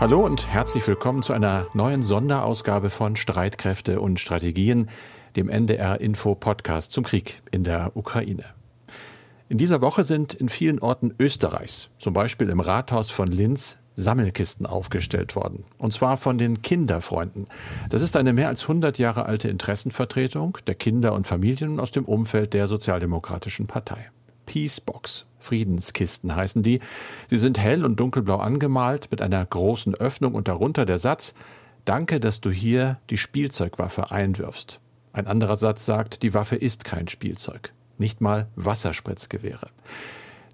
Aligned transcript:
Hallo 0.00 0.24
und 0.26 0.48
herzlich 0.48 0.86
willkommen 0.88 1.22
zu 1.22 1.32
einer 1.32 1.68
neuen 1.72 2.00
Sonderausgabe 2.00 2.90
von 2.90 3.14
Streitkräfte 3.14 4.00
und 4.00 4.18
Strategien, 4.18 4.90
dem 5.36 5.48
NDR 5.48 6.00
Info 6.00 6.34
Podcast 6.34 6.90
zum 6.90 7.04
Krieg 7.04 7.42
in 7.52 7.62
der 7.62 7.96
Ukraine. 7.96 8.44
In 9.48 9.56
dieser 9.56 9.80
Woche 9.80 10.02
sind 10.02 10.34
in 10.34 10.48
vielen 10.48 10.80
Orten 10.80 11.14
Österreichs, 11.20 11.90
zum 11.96 12.12
Beispiel 12.12 12.48
im 12.48 12.58
Rathaus 12.58 13.10
von 13.10 13.28
Linz, 13.28 13.78
Sammelkisten 13.94 14.66
aufgestellt 14.66 15.36
worden. 15.36 15.64
Und 15.78 15.92
zwar 15.92 16.16
von 16.16 16.38
den 16.38 16.60
Kinderfreunden. 16.60 17.46
Das 17.88 18.02
ist 18.02 18.16
eine 18.16 18.32
mehr 18.32 18.48
als 18.48 18.62
100 18.62 18.98
Jahre 18.98 19.26
alte 19.26 19.48
Interessenvertretung 19.48 20.58
der 20.66 20.74
Kinder 20.74 21.12
und 21.12 21.28
Familien 21.28 21.78
aus 21.78 21.92
dem 21.92 22.04
Umfeld 22.04 22.52
der 22.52 22.66
Sozialdemokratischen 22.66 23.68
Partei. 23.68 24.10
Peacebox. 24.46 25.26
Friedenskisten 25.44 26.34
heißen 26.34 26.62
die. 26.62 26.80
Sie 27.28 27.36
sind 27.36 27.58
hell 27.58 27.84
und 27.84 28.00
dunkelblau 28.00 28.36
angemalt 28.38 29.08
mit 29.10 29.22
einer 29.22 29.44
großen 29.44 29.94
Öffnung 29.94 30.34
und 30.34 30.48
darunter 30.48 30.84
der 30.84 30.98
Satz 30.98 31.34
Danke, 31.84 32.18
dass 32.18 32.40
du 32.40 32.50
hier 32.50 32.98
die 33.10 33.18
Spielzeugwaffe 33.18 34.10
einwirfst. 34.10 34.80
Ein 35.12 35.26
anderer 35.26 35.56
Satz 35.56 35.84
sagt, 35.84 36.22
die 36.22 36.32
Waffe 36.32 36.56
ist 36.56 36.84
kein 36.84 37.08
Spielzeug, 37.08 37.72
nicht 37.98 38.22
mal 38.22 38.48
Wasserspritzgewehre. 38.56 39.68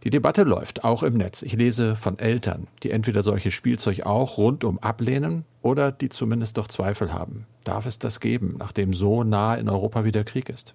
Die 0.02 0.10
Debatte 0.10 0.44
läuft 0.44 0.82
auch 0.82 1.02
im 1.02 1.14
Netz. 1.14 1.42
Ich 1.42 1.52
lese 1.52 1.94
von 1.94 2.18
Eltern, 2.18 2.68
die 2.82 2.90
entweder 2.90 3.22
solches 3.22 3.54
Spielzeug 3.54 4.06
auch 4.06 4.38
rundum 4.38 4.78
ablehnen 4.78 5.44
oder 5.60 5.92
die 5.92 6.08
zumindest 6.08 6.56
doch 6.56 6.68
Zweifel 6.68 7.12
haben. 7.12 7.46
Darf 7.64 7.86
es 7.86 7.98
das 7.98 8.20
geben, 8.20 8.56
nachdem 8.58 8.94
so 8.94 9.24
nah 9.24 9.54
in 9.54 9.68
Europa 9.68 10.04
wieder 10.04 10.24
Krieg 10.24 10.48
ist? 10.48 10.74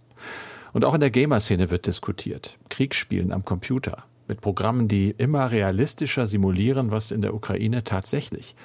Und 0.73 0.86
auch 0.86 0.94
in 0.94 1.00
der 1.00 1.09
Gamer-Szene 1.09 1.72
wird 1.72 1.88
diskutiert. 1.88 2.58
Kriegsspielen 2.70 3.31
am 3.31 3.44
Computer. 3.44 4.03
Mit 4.27 4.41
Programmen, 4.41 4.88
die 4.88 5.11
immer 5.17 5.52
realistischer 5.52 6.27
simulieren, 6.27 6.91
was 6.91 7.11
in 7.11 7.21
der 7.21 7.33
Ukraine 7.33 7.83
tatsächlich 7.83 8.55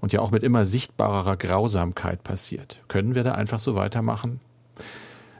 und 0.00 0.12
ja 0.12 0.20
auch 0.20 0.30
mit 0.30 0.42
immer 0.42 0.64
sichtbarerer 0.64 1.36
Grausamkeit 1.36 2.24
passiert. 2.24 2.80
Können 2.88 3.14
wir 3.14 3.22
da 3.22 3.32
einfach 3.32 3.60
so 3.60 3.74
weitermachen? 3.74 4.40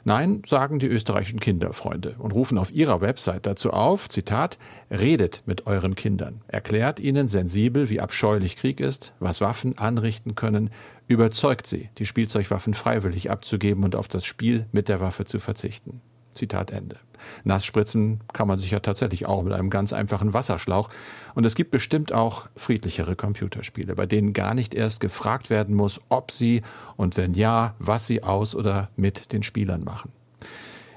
Nein, 0.05 0.41
sagen 0.45 0.79
die 0.79 0.87
österreichischen 0.87 1.39
Kinderfreunde 1.39 2.15
und 2.17 2.33
rufen 2.33 2.57
auf 2.57 2.73
ihrer 2.73 2.99
Website 2.99 3.45
dazu 3.45 3.71
auf, 3.71 4.09
Zitat, 4.09 4.57
redet 4.91 5.43
mit 5.45 5.65
euren 5.65 5.95
Kindern, 5.95 6.41
erklärt 6.47 6.99
ihnen 6.99 7.29
sensibel, 7.29 7.89
wie 7.89 8.01
abscheulich 8.01 8.57
Krieg 8.57 8.81
ist, 8.81 9.13
was 9.19 9.39
Waffen 9.39 9.77
anrichten 9.77 10.35
können, 10.35 10.71
überzeugt 11.07 11.67
sie, 11.67 11.89
die 11.99 12.05
Spielzeugwaffen 12.05 12.73
freiwillig 12.73 13.31
abzugeben 13.31 13.85
und 13.85 13.95
auf 13.95 14.09
das 14.09 14.25
Spiel 14.25 14.65
mit 14.73 14.89
der 14.89 14.99
Waffe 14.99 15.23
zu 15.23 15.39
verzichten. 15.39 16.01
Zitat 16.33 16.71
Ende. 16.71 16.97
Nass 17.43 17.65
spritzen 17.65 18.19
kann 18.33 18.47
man 18.47 18.59
sich 18.59 18.71
ja 18.71 18.79
tatsächlich 18.79 19.25
auch 19.25 19.43
mit 19.43 19.53
einem 19.53 19.69
ganz 19.69 19.93
einfachen 19.93 20.33
Wasserschlauch. 20.33 20.89
Und 21.35 21.45
es 21.45 21.55
gibt 21.55 21.71
bestimmt 21.71 22.13
auch 22.13 22.47
friedlichere 22.55 23.15
Computerspiele, 23.15 23.95
bei 23.95 24.05
denen 24.05 24.33
gar 24.33 24.53
nicht 24.53 24.73
erst 24.73 24.99
gefragt 24.99 25.49
werden 25.49 25.75
muss, 25.75 26.01
ob 26.09 26.31
sie 26.31 26.61
und 26.97 27.17
wenn 27.17 27.33
ja, 27.33 27.75
was 27.79 28.07
sie 28.07 28.23
aus 28.23 28.55
oder 28.55 28.89
mit 28.95 29.33
den 29.33 29.43
Spielern 29.43 29.83
machen. 29.83 30.11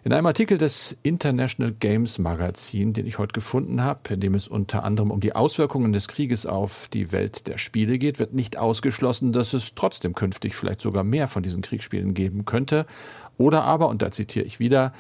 In 0.07 0.12
einem 0.12 0.27
Artikel 0.27 0.57
des 0.57 0.97
International 1.03 1.73
Games 1.73 2.20
Magazin, 2.20 2.92
den 2.92 3.09
ich 3.09 3.19
heute 3.19 3.33
gefunden 3.33 3.83
habe, 3.83 4.14
in 4.14 4.20
dem 4.20 4.37
es 4.37 4.47
unter 4.47 4.84
anderem 4.84 5.11
um 5.11 5.19
die 5.19 5.34
Auswirkungen 5.34 5.92
des 5.92 6.07
Krieges 6.07 6.47
auf 6.47 6.87
die 6.92 7.11
Welt 7.11 7.48
der 7.48 7.59
Spiele 7.59 7.98
geht, 7.98 8.20
wird 8.20 8.33
nicht 8.33 8.57
ausgeschlossen, 8.57 9.33
dass 9.33 9.53
es 9.53 9.75
trotzdem 9.75 10.14
künftig 10.14 10.55
vielleicht 10.55 10.81
sogar 10.81 11.03
mehr 11.03 11.27
von 11.27 11.42
diesen 11.42 11.61
Kriegsspielen 11.61 12.14
geben 12.14 12.45
könnte. 12.45 12.87
Oder 13.37 13.64
aber, 13.64 13.89
und 13.89 14.01
da 14.01 14.12
zitiere 14.12 14.47
ich 14.47 14.61
wieder, 14.61 14.92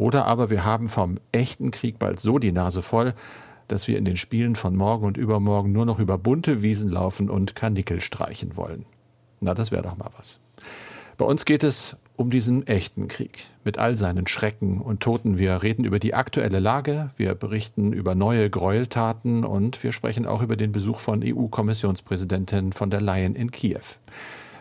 oder 0.00 0.24
aber 0.24 0.48
wir 0.48 0.64
haben 0.64 0.88
vom 0.88 1.18
echten 1.30 1.70
Krieg 1.72 1.98
bald 1.98 2.18
so 2.20 2.38
die 2.38 2.52
Nase 2.52 2.80
voll, 2.80 3.12
dass 3.68 3.86
wir 3.86 3.98
in 3.98 4.06
den 4.06 4.16
Spielen 4.16 4.56
von 4.56 4.74
morgen 4.74 5.04
und 5.04 5.18
übermorgen 5.18 5.72
nur 5.72 5.84
noch 5.84 5.98
über 5.98 6.16
bunte 6.16 6.62
Wiesen 6.62 6.88
laufen 6.88 7.28
und 7.28 7.54
Karnickel 7.54 8.00
streichen 8.00 8.56
wollen. 8.56 8.86
Na, 9.40 9.52
das 9.52 9.72
wäre 9.72 9.82
doch 9.82 9.98
mal 9.98 10.08
was. 10.16 10.40
Bei 11.18 11.26
uns 11.26 11.44
geht 11.44 11.62
es 11.62 11.98
um 12.16 12.30
diesen 12.30 12.66
echten 12.66 13.08
Krieg 13.08 13.44
mit 13.62 13.76
all 13.76 13.94
seinen 13.94 14.26
Schrecken 14.26 14.80
und 14.80 15.00
Toten. 15.00 15.38
Wir 15.38 15.62
reden 15.62 15.84
über 15.84 15.98
die 15.98 16.14
aktuelle 16.14 16.60
Lage, 16.60 17.10
wir 17.18 17.34
berichten 17.34 17.92
über 17.92 18.14
neue 18.14 18.48
Gräueltaten 18.48 19.44
und 19.44 19.82
wir 19.82 19.92
sprechen 19.92 20.24
auch 20.24 20.40
über 20.40 20.56
den 20.56 20.72
Besuch 20.72 20.98
von 20.98 21.20
EU-Kommissionspräsidentin 21.22 22.72
von 22.72 22.88
der 22.88 23.02
Leyen 23.02 23.34
in 23.34 23.50
Kiew. 23.50 23.80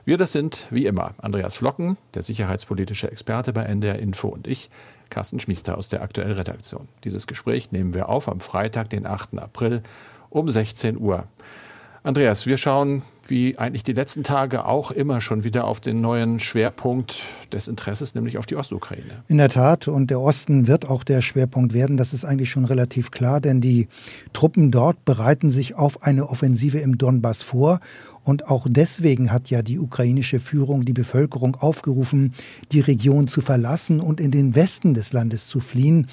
Wir, 0.03 0.17
das 0.17 0.33
sind 0.33 0.67
wie 0.69 0.85
immer 0.85 1.13
Andreas 1.19 1.55
Flocken, 1.55 1.95
der 2.13 2.23
sicherheitspolitische 2.23 3.09
Experte 3.09 3.53
bei 3.53 3.63
NDR 3.63 3.99
Info 3.99 4.28
und 4.28 4.47
ich, 4.47 4.69
Carsten 5.09 5.40
Schmiester 5.40 5.78
aus 5.78 5.90
der 5.90 6.02
aktuellen 6.02 6.31
Redaktion. 6.31 6.88
Dieses 7.03 7.28
Gespräch 7.28 7.72
nehmen 7.72 7.94
wir 7.94 8.09
auf 8.09 8.28
am 8.28 8.40
Freitag, 8.40 8.90
den 8.90 9.06
8. 9.06 9.38
April 9.40 9.81
um 10.30 10.47
16 10.47 10.97
Uhr. 10.97 11.28
Andreas, 12.02 12.46
wir 12.46 12.58
schauen 12.58 13.03
wie 13.28 13.58
eigentlich 13.58 13.84
die 13.84 13.94
letzten 13.94 14.24
Tage 14.24 14.66
auch 14.66 14.92
immer 14.92 15.22
schon 15.22 15.44
wieder 15.44 15.66
auf 15.66 15.80
den 15.80 16.02
neuen 16.02 16.40
Schwerpunkt 16.40 17.24
des 17.52 17.68
Interesses, 17.68 18.16
nämlich 18.16 18.38
auf 18.38 18.46
die 18.46 18.56
Ostukraine. 18.56 19.24
In 19.28 19.38
der 19.38 19.50
Tat, 19.50 19.88
und 19.88 20.09
der 20.09 20.22
Osten 20.22 20.68
wird 20.68 20.90
auch 20.90 21.03
der 21.03 21.22
Schwerpunkt 21.22 21.74
werden, 21.74 21.97
das 21.97 22.14
ist 22.14 22.26
eigentlich 22.26 22.50
schon 22.50 22.66
relativ 22.66 23.12
klar, 23.12 23.41
denn 23.41 23.62
die 23.62 23.88
Truppen 24.34 24.72
dort 24.72 25.03
bereiten 25.06 25.52
sich 25.52 25.76
auf 25.76 26.02
eine 26.02 26.30
Offensive 26.30 26.80
im 26.80 26.97
Donbass 26.97 27.44
vor. 27.44 27.81
Und 28.29 28.47
auch 28.47 28.67
deswegen 28.69 29.31
hat 29.31 29.50
ja 29.50 29.63
die 29.63 29.79
ukrainische 29.79 30.40
Führung 30.40 30.85
die 30.85 30.94
Bevölkerung 30.94 31.56
aufgerufen, 31.56 32.34
die 32.72 32.79
Region 32.79 33.28
zu 33.28 33.41
verlassen 33.41 34.01
und 34.01 34.22
in 34.22 34.29
den 34.29 34.53
Westen 34.53 34.94
des 34.94 35.13
Landes 35.13 35.47
zu 35.47 35.59
fliehen. 35.59 36.06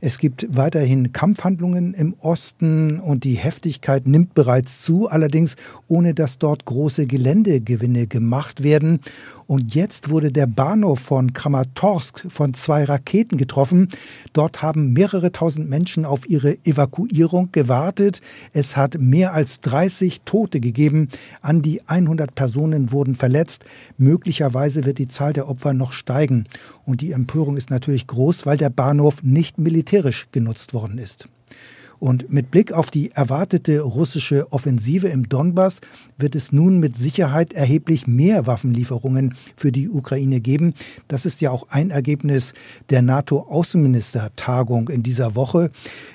Es 0.00 0.20
gibt 0.20 0.46
weiterhin 0.48 1.10
Kampfhandlungen 1.10 1.92
im 1.92 2.14
Osten 2.20 3.00
und 3.00 3.24
die 3.24 3.34
Heftigkeit 3.34 4.06
nimmt 4.06 4.32
bereits 4.34 4.82
zu, 4.82 5.08
allerdings 5.08 5.56
ohne 5.88 6.14
dass 6.14 6.38
dort 6.38 6.66
große 6.66 7.08
Geländegewinne 7.08 8.06
gemacht 8.06 8.62
werden. 8.62 9.00
Und 9.46 9.74
jetzt 9.74 10.10
wurde 10.10 10.32
der 10.32 10.46
Bahnhof 10.46 10.98
von 10.98 11.32
Kramatorsk 11.32 12.26
von 12.28 12.52
zwei 12.54 12.84
Raketen 12.84 13.36
getroffen. 13.36 13.88
Dort 14.32 14.62
haben 14.62 14.92
mehrere 14.92 15.30
tausend 15.30 15.70
Menschen 15.70 16.04
auf 16.04 16.28
ihre 16.28 16.56
Evakuierung 16.64 17.50
gewartet. 17.52 18.20
Es 18.52 18.76
hat 18.76 18.98
mehr 19.00 19.34
als 19.34 19.60
30 19.60 20.22
Tote 20.22 20.58
gegeben. 20.58 21.08
An 21.42 21.62
die 21.62 21.86
100 21.86 22.34
Personen 22.34 22.90
wurden 22.90 23.14
verletzt. 23.14 23.64
Möglicherweise 23.98 24.84
wird 24.84 24.98
die 24.98 25.08
Zahl 25.08 25.32
der 25.32 25.48
Opfer 25.48 25.74
noch 25.74 25.92
steigen. 25.92 26.48
Und 26.84 27.00
die 27.00 27.12
Empörung 27.12 27.56
ist 27.56 27.70
natürlich 27.70 28.08
groß, 28.08 28.46
weil 28.46 28.56
der 28.56 28.70
Bahnhof 28.70 29.22
nicht 29.22 29.58
militärisch 29.58 30.26
genutzt 30.32 30.74
worden 30.74 30.98
ist. 30.98 31.28
Und 31.98 32.32
mit 32.32 32.50
Blick 32.50 32.72
auf 32.72 32.90
die 32.90 33.10
erwartete 33.12 33.80
russische 33.80 34.52
Offensive 34.52 35.08
im 35.08 35.28
Donbass 35.28 35.80
wird 36.18 36.34
es 36.34 36.52
nun 36.52 36.78
mit 36.78 36.96
Sicherheit 36.96 37.52
erheblich 37.52 38.06
mehr 38.06 38.46
Waffenlieferungen 38.46 39.34
für 39.56 39.72
die 39.72 39.88
Ukraine 39.88 40.40
geben. 40.40 40.74
Das 41.08 41.26
ist 41.26 41.40
ja 41.40 41.50
auch 41.50 41.68
ein 41.70 41.90
Ergebnis 41.90 42.52
der 42.90 43.02
NATO-Außenministertagung 43.02 44.88
in 44.88 45.02
dieser 45.02 45.34
Woche. 45.34 45.70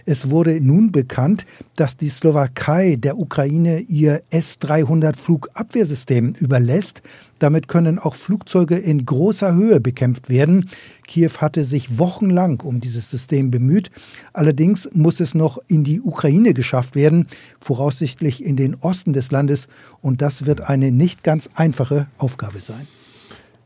Es 0.05 0.29
wurde 0.29 0.59
nun 0.61 0.91
bekannt, 0.91 1.45
dass 1.75 1.97
die 1.97 2.09
Slowakei 2.09 2.95
der 2.95 3.17
Ukraine 3.17 3.79
ihr 3.79 4.21
S-300 4.29 5.17
Flugabwehrsystem 5.17 6.33
überlässt. 6.39 7.01
Damit 7.41 7.67
können 7.67 7.97
auch 7.97 8.13
Flugzeuge 8.13 8.77
in 8.77 9.03
großer 9.03 9.55
Höhe 9.55 9.79
bekämpft 9.79 10.29
werden. 10.29 10.69
Kiew 11.07 11.31
hatte 11.39 11.63
sich 11.63 11.97
wochenlang 11.97 12.61
um 12.61 12.79
dieses 12.81 13.09
System 13.09 13.49
bemüht. 13.49 13.89
Allerdings 14.31 14.91
muss 14.93 15.19
es 15.19 15.33
noch 15.33 15.57
in 15.67 15.83
die 15.83 16.01
Ukraine 16.01 16.53
geschafft 16.53 16.93
werden, 16.93 17.25
voraussichtlich 17.59 18.45
in 18.45 18.57
den 18.57 18.75
Osten 18.75 19.13
des 19.13 19.31
Landes. 19.31 19.69
Und 20.01 20.21
das 20.21 20.45
wird 20.45 20.61
eine 20.61 20.91
nicht 20.91 21.23
ganz 21.23 21.49
einfache 21.55 22.05
Aufgabe 22.19 22.59
sein. 22.59 22.87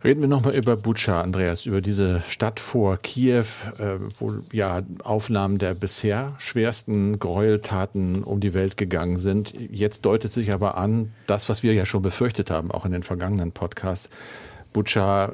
Reden 0.06 0.22
wir 0.22 0.28
nochmal 0.28 0.54
über 0.54 0.78
Butscha, 0.78 1.20
Andreas, 1.20 1.66
über 1.66 1.82
diese 1.82 2.22
Stadt 2.22 2.60
vor 2.60 2.98
Kiew, 2.98 3.46
äh, 3.80 3.98
wo 4.20 4.36
ja 4.52 4.84
Aufnahmen 5.04 5.58
der 5.58 5.74
bisher 5.74 6.36
schwersten 6.38 7.18
Gräueltaten 7.18 8.24
um 8.24 8.40
die 8.40 8.54
Welt 8.54 8.78
gegangen 8.78 9.18
sind. 9.18 9.56
Jetzt 9.72 10.06
deutet 10.06 10.32
sich 10.32 10.54
aber 10.54 10.78
an, 10.78 11.12
das, 11.26 11.50
was 11.50 11.64
wir 11.64 11.74
ja 11.74 11.88
schon 11.88 12.04
befürchtet 12.04 12.52
haben, 12.52 12.70
auch 12.70 12.86
in 12.86 12.92
den 12.92 13.02
vergangenen 13.02 13.52
Podcasts, 13.52 14.12
Butscha 14.74 15.32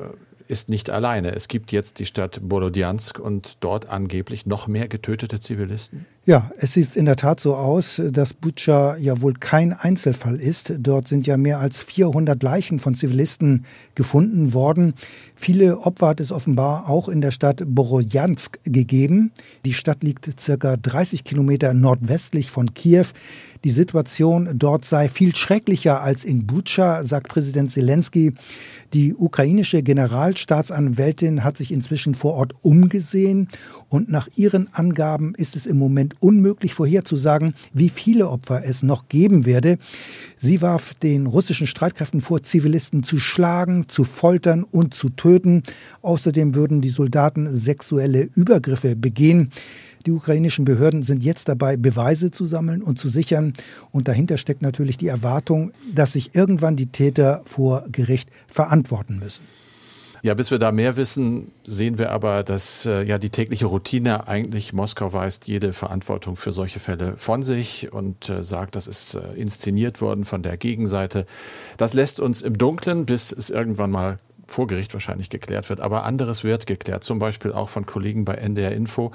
ist 0.47 0.69
nicht 0.69 0.89
alleine. 0.89 1.35
Es 1.35 1.49
gibt 1.49 1.73
jetzt 1.73 1.99
die 1.99 2.05
Stadt 2.05 2.39
Bolodjansk 2.41 3.19
und 3.19 3.57
dort 3.59 3.89
angeblich 3.89 4.45
noch 4.45 4.67
mehr 4.67 4.87
getötete 4.87 5.41
Zivilisten. 5.41 6.05
Ja, 6.23 6.51
es 6.57 6.75
sieht 6.75 6.95
in 6.95 7.05
der 7.05 7.15
Tat 7.15 7.39
so 7.39 7.55
aus, 7.55 7.99
dass 8.11 8.35
Butscha 8.35 8.95
ja 8.97 9.23
wohl 9.23 9.33
kein 9.33 9.73
Einzelfall 9.73 10.39
ist. 10.39 10.71
Dort 10.77 11.07
sind 11.07 11.25
ja 11.25 11.35
mehr 11.35 11.59
als 11.59 11.79
400 11.79 12.43
Leichen 12.43 12.77
von 12.77 12.93
Zivilisten 12.93 13.65
gefunden 13.95 14.53
worden. 14.53 14.93
Viele 15.35 15.79
Opfer 15.79 16.09
hat 16.09 16.19
es 16.19 16.31
offenbar 16.31 16.87
auch 16.87 17.09
in 17.09 17.21
der 17.21 17.31
Stadt 17.31 17.63
Borodjansk 17.65 18.59
gegeben. 18.65 19.31
Die 19.65 19.73
Stadt 19.73 20.03
liegt 20.03 20.39
circa 20.39 20.77
30 20.77 21.23
Kilometer 21.23 21.73
nordwestlich 21.73 22.51
von 22.51 22.75
Kiew. 22.75 23.07
Die 23.63 23.69
Situation 23.69 24.49
dort 24.55 24.85
sei 24.85 25.07
viel 25.07 25.35
schrecklicher 25.35 26.01
als 26.01 26.23
in 26.23 26.47
Butscha, 26.47 27.03
sagt 27.03 27.29
Präsident 27.29 27.71
Zelensky. 27.71 28.33
Die 28.93 29.13
ukrainische 29.15 29.83
Generalstaatsanwältin 29.83 31.43
hat 31.43 31.57
sich 31.57 31.71
inzwischen 31.71 32.15
vor 32.15 32.33
Ort 32.33 32.55
umgesehen 32.61 33.49
und 33.89 34.09
nach 34.09 34.27
ihren 34.35 34.73
Angaben 34.73 35.35
ist 35.35 35.55
es 35.55 35.65
im 35.65 35.77
Moment 35.77 36.10
unmöglich 36.19 36.73
vorherzusagen, 36.73 37.53
wie 37.73 37.89
viele 37.89 38.29
Opfer 38.29 38.63
es 38.65 38.83
noch 38.83 39.07
geben 39.07 39.45
werde. 39.45 39.77
Sie 40.37 40.61
warf 40.61 40.93
den 40.95 41.25
russischen 41.25 41.67
Streitkräften 41.67 42.21
vor, 42.21 42.43
Zivilisten 42.43 43.03
zu 43.03 43.19
schlagen, 43.19 43.87
zu 43.87 44.03
foltern 44.03 44.63
und 44.63 44.93
zu 44.93 45.09
töten. 45.09 45.63
Außerdem 46.01 46.55
würden 46.55 46.81
die 46.81 46.89
Soldaten 46.89 47.47
sexuelle 47.51 48.29
Übergriffe 48.35 48.95
begehen. 48.95 49.51
Die 50.05 50.11
ukrainischen 50.11 50.65
Behörden 50.65 51.03
sind 51.03 51.23
jetzt 51.23 51.47
dabei, 51.47 51.77
Beweise 51.77 52.31
zu 52.31 52.45
sammeln 52.45 52.81
und 52.81 52.97
zu 52.97 53.07
sichern. 53.07 53.53
Und 53.91 54.07
dahinter 54.07 54.37
steckt 54.37 54.61
natürlich 54.61 54.97
die 54.97 55.07
Erwartung, 55.07 55.71
dass 55.93 56.13
sich 56.13 56.33
irgendwann 56.33 56.75
die 56.75 56.87
Täter 56.87 57.41
vor 57.45 57.85
Gericht 57.91 58.29
verantworten 58.47 59.19
müssen. 59.19 59.43
Ja, 60.23 60.35
bis 60.35 60.51
wir 60.51 60.59
da 60.59 60.71
mehr 60.71 60.97
wissen, 60.97 61.51
sehen 61.65 61.97
wir 61.97 62.11
aber, 62.11 62.43
dass 62.43 62.85
äh, 62.85 63.01
ja 63.03 63.17
die 63.17 63.31
tägliche 63.31 63.65
Routine 63.65 64.27
eigentlich 64.27 64.71
Moskau 64.71 65.13
weist 65.13 65.47
jede 65.47 65.73
Verantwortung 65.73 66.35
für 66.35 66.51
solche 66.51 66.79
Fälle 66.79 67.17
von 67.17 67.41
sich 67.41 67.91
und 67.91 68.29
äh, 68.29 68.43
sagt, 68.43 68.75
das 68.75 68.85
ist 68.85 69.15
äh, 69.15 69.33
inszeniert 69.33 69.99
worden 69.99 70.23
von 70.23 70.43
der 70.43 70.57
Gegenseite. 70.57 71.25
Das 71.77 71.95
lässt 71.95 72.19
uns 72.19 72.43
im 72.43 72.55
Dunkeln, 72.55 73.07
bis 73.07 73.31
es 73.31 73.49
irgendwann 73.49 73.89
mal 73.89 74.17
vor 74.45 74.67
Gericht 74.67 74.93
wahrscheinlich 74.93 75.31
geklärt 75.31 75.69
wird. 75.69 75.81
Aber 75.81 76.03
anderes 76.03 76.43
wird 76.43 76.67
geklärt, 76.67 77.03
zum 77.03 77.17
Beispiel 77.17 77.51
auch 77.51 77.69
von 77.69 77.87
Kollegen 77.87 78.23
bei 78.23 78.35
NDR 78.35 78.73
Info. 78.73 79.11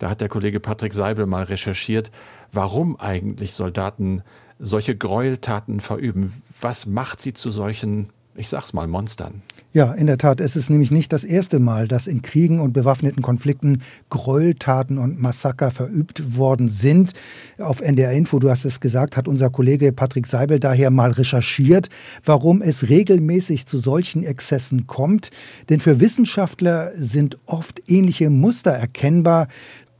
Da 0.00 0.10
hat 0.10 0.20
der 0.20 0.28
Kollege 0.28 0.58
Patrick 0.58 0.92
Seibel 0.92 1.26
mal 1.26 1.44
recherchiert, 1.44 2.10
warum 2.50 2.98
eigentlich 2.98 3.52
Soldaten 3.52 4.22
solche 4.58 4.96
Gräueltaten 4.96 5.78
verüben. 5.78 6.42
Was 6.60 6.86
macht 6.86 7.20
sie 7.20 7.32
zu 7.32 7.52
solchen 7.52 8.10
ich 8.38 8.48
sag's 8.48 8.72
mal, 8.72 8.86
Monstern. 8.86 9.42
Ja, 9.74 9.92
in 9.92 10.06
der 10.06 10.16
Tat. 10.16 10.40
Es 10.40 10.56
ist 10.56 10.70
nämlich 10.70 10.90
nicht 10.90 11.12
das 11.12 11.24
erste 11.24 11.58
Mal, 11.58 11.88
dass 11.88 12.06
in 12.06 12.22
Kriegen 12.22 12.60
und 12.60 12.72
bewaffneten 12.72 13.22
Konflikten 13.22 13.82
Gräueltaten 14.08 14.96
und 14.96 15.20
Massaker 15.20 15.70
verübt 15.70 16.38
worden 16.38 16.70
sind. 16.70 17.12
Auf 17.58 17.82
NDR 17.82 18.12
Info, 18.12 18.38
du 18.38 18.48
hast 18.48 18.64
es 18.64 18.80
gesagt, 18.80 19.18
hat 19.18 19.28
unser 19.28 19.50
Kollege 19.50 19.92
Patrick 19.92 20.26
Seibel 20.26 20.58
daher 20.58 20.90
mal 20.90 21.10
recherchiert, 21.10 21.88
warum 22.24 22.62
es 22.62 22.88
regelmäßig 22.88 23.66
zu 23.66 23.78
solchen 23.78 24.24
Exzessen 24.24 24.86
kommt. 24.86 25.28
Denn 25.68 25.80
für 25.80 26.00
Wissenschaftler 26.00 26.92
sind 26.94 27.36
oft 27.44 27.82
ähnliche 27.88 28.30
Muster 28.30 28.70
erkennbar. 28.70 29.48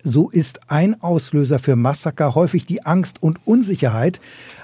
So 0.04 0.30
ist 0.30 0.60
ein 0.70 1.02
Auslöser 1.02 1.58
für 1.58 1.74
Massaker 1.74 2.36
häufig 2.36 2.64
die 2.64 2.86
Angst 2.86 3.20
und 3.20 3.40
Unsicherheit. 3.44 4.20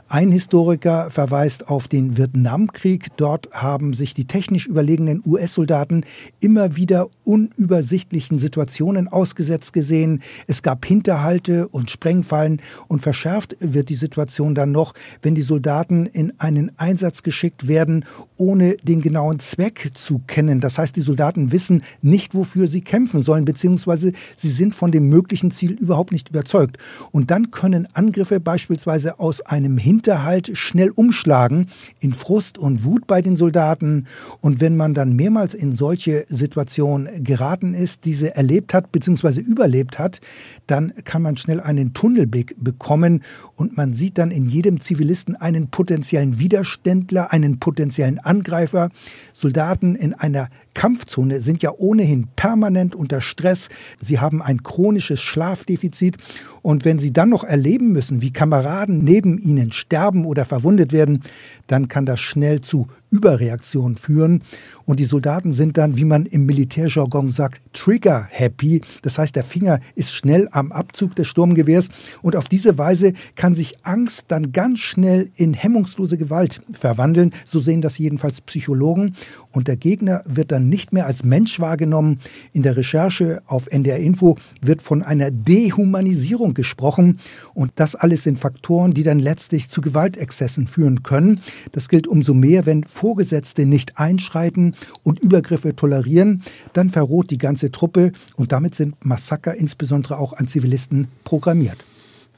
Ein 0.06 0.30
Historiker 0.30 1.10
verweist 1.10 1.68
auf 1.68 1.88
den 1.88 2.16
Vietnamkrieg. 2.16 3.08
Dort 3.16 3.50
haben 3.52 3.94
sich 3.94 4.14
die 4.14 4.26
technisch 4.26 4.66
überlegenen 4.66 5.22
US-Soldaten 5.26 6.04
immer 6.38 6.76
wieder 6.76 7.08
unübersichtlichen 7.24 8.38
Situationen 8.38 9.08
ausgesetzt 9.08 9.72
gesehen. 9.72 10.22
Es 10.46 10.62
gab 10.62 10.84
Hinterhalte 10.84 11.66
und 11.66 11.90
Sprengfallen 11.90 12.62
und 12.86 13.00
verschärft 13.00 13.56
wird 13.58 13.88
die 13.88 13.96
Situation 13.96 14.54
dann 14.54 14.70
noch, 14.70 14.94
wenn 15.22 15.34
die 15.34 15.42
Soldaten 15.42 16.06
in 16.06 16.32
einen 16.38 16.70
Einsatz 16.78 17.24
geschickt 17.24 17.66
werden, 17.66 18.04
ohne 18.36 18.76
den 18.84 19.00
genauen 19.00 19.40
Zweck 19.40 19.90
zu 19.94 20.20
kennen. 20.28 20.60
Das 20.60 20.78
heißt, 20.78 20.94
die 20.94 21.00
Soldaten 21.00 21.50
wissen 21.50 21.82
nicht, 22.02 22.36
wofür 22.36 22.68
sie 22.68 22.82
kämpfen 22.82 23.24
sollen, 23.24 23.44
beziehungsweise 23.44 24.12
sie 24.36 24.50
sind 24.50 24.74
von 24.74 24.92
dem 24.92 25.08
möglichen 25.08 25.23
Ziel 25.50 25.72
überhaupt 25.72 26.12
nicht 26.12 26.30
überzeugt. 26.30 26.78
Und 27.10 27.30
dann 27.30 27.50
können 27.50 27.88
Angriffe 27.94 28.40
beispielsweise 28.40 29.18
aus 29.18 29.40
einem 29.40 29.78
Hinterhalt 29.78 30.04
Hinterhalt 30.04 30.56
schnell 30.56 30.90
umschlagen 30.90 31.66
in 32.00 32.12
Frust 32.12 32.58
und 32.58 32.84
Wut 32.84 33.06
bei 33.06 33.22
den 33.22 33.36
Soldaten. 33.36 34.06
Und 34.40 34.60
wenn 34.60 34.76
man 34.76 34.94
dann 34.94 35.16
mehrmals 35.16 35.54
in 35.54 35.76
solche 35.76 36.26
Situationen 36.28 37.24
geraten 37.24 37.74
ist, 37.74 38.04
diese 38.04 38.34
erlebt 38.34 38.74
hat 38.74 38.92
bzw. 38.92 39.40
überlebt 39.40 39.98
hat, 39.98 40.20
dann 40.66 40.92
kann 41.04 41.22
man 41.22 41.36
schnell 41.36 41.60
einen 41.60 41.94
Tunnelblick 41.94 42.56
bekommen 42.58 43.22
und 43.56 43.76
man 43.76 43.94
sieht 43.94 44.18
dann 44.18 44.30
in 44.30 44.46
jedem 44.46 44.80
Zivilisten 44.80 45.36
einen 45.36 45.68
potenziellen 45.68 46.38
Widerständler, 46.38 47.32
einen 47.32 47.60
potenziellen 47.60 48.18
Angreifer. 48.18 48.90
Soldaten 49.32 49.94
in 49.94 50.14
einer 50.14 50.48
Kampfzone 50.74 51.40
sind 51.40 51.62
ja 51.62 51.72
ohnehin 51.76 52.26
permanent 52.34 52.94
unter 52.94 53.20
Stress. 53.20 53.68
Sie 53.98 54.18
haben 54.18 54.42
ein 54.42 54.62
chronisches 54.62 55.13
Schlafdefizit. 55.20 56.16
Und 56.62 56.84
wenn 56.84 56.98
sie 56.98 57.12
dann 57.12 57.30
noch 57.30 57.44
erleben 57.44 57.92
müssen, 57.92 58.22
wie 58.22 58.32
Kameraden 58.32 59.04
neben 59.04 59.38
ihnen 59.38 59.72
sterben 59.72 60.24
oder 60.24 60.44
verwundet 60.44 60.92
werden, 60.92 61.22
dann 61.66 61.88
kann 61.88 62.06
das 62.06 62.20
schnell 62.20 62.60
zu 62.60 62.88
Überreaktion 63.14 63.94
führen. 63.94 64.42
Und 64.86 64.98
die 64.98 65.04
Soldaten 65.04 65.52
sind 65.52 65.78
dann, 65.78 65.96
wie 65.96 66.04
man 66.04 66.26
im 66.26 66.46
Militärjargon 66.46 67.30
sagt, 67.30 67.62
trigger-happy. 67.72 68.80
Das 69.02 69.18
heißt, 69.18 69.36
der 69.36 69.44
Finger 69.44 69.78
ist 69.94 70.12
schnell 70.12 70.48
am 70.50 70.72
Abzug 70.72 71.14
des 71.14 71.28
Sturmgewehrs. 71.28 71.88
Und 72.22 72.34
auf 72.34 72.48
diese 72.48 72.76
Weise 72.76 73.12
kann 73.36 73.54
sich 73.54 73.86
Angst 73.86 74.24
dann 74.28 74.50
ganz 74.50 74.80
schnell 74.80 75.30
in 75.36 75.54
hemmungslose 75.54 76.18
Gewalt 76.18 76.60
verwandeln. 76.72 77.30
So 77.46 77.60
sehen 77.60 77.82
das 77.82 77.98
jedenfalls 77.98 78.40
Psychologen. 78.40 79.14
Und 79.52 79.68
der 79.68 79.76
Gegner 79.76 80.22
wird 80.26 80.50
dann 80.50 80.68
nicht 80.68 80.92
mehr 80.92 81.06
als 81.06 81.22
Mensch 81.22 81.60
wahrgenommen. 81.60 82.18
In 82.52 82.64
der 82.64 82.76
Recherche 82.76 83.42
auf 83.46 83.68
NDR 83.68 83.98
Info 83.98 84.36
wird 84.60 84.82
von 84.82 85.04
einer 85.04 85.30
Dehumanisierung 85.30 86.52
gesprochen. 86.52 87.20
Und 87.54 87.70
das 87.76 87.94
alles 87.94 88.24
sind 88.24 88.40
Faktoren, 88.40 88.92
die 88.92 89.04
dann 89.04 89.20
letztlich 89.20 89.70
zu 89.70 89.80
Gewaltexzessen 89.80 90.66
führen 90.66 91.04
können. 91.04 91.40
Das 91.70 91.88
gilt 91.88 92.08
umso 92.08 92.34
mehr, 92.34 92.66
wenn 92.66 92.82
Vorgesetzte 93.04 93.66
nicht 93.66 93.98
einschreiten 93.98 94.74
und 95.02 95.18
Übergriffe 95.18 95.76
tolerieren, 95.76 96.42
dann 96.72 96.88
verroht 96.88 97.30
die 97.30 97.36
ganze 97.36 97.70
Truppe 97.70 98.12
und 98.34 98.50
damit 98.50 98.74
sind 98.74 99.04
Massaker 99.04 99.54
insbesondere 99.54 100.16
auch 100.16 100.32
an 100.32 100.48
Zivilisten 100.48 101.08
programmiert. 101.22 101.76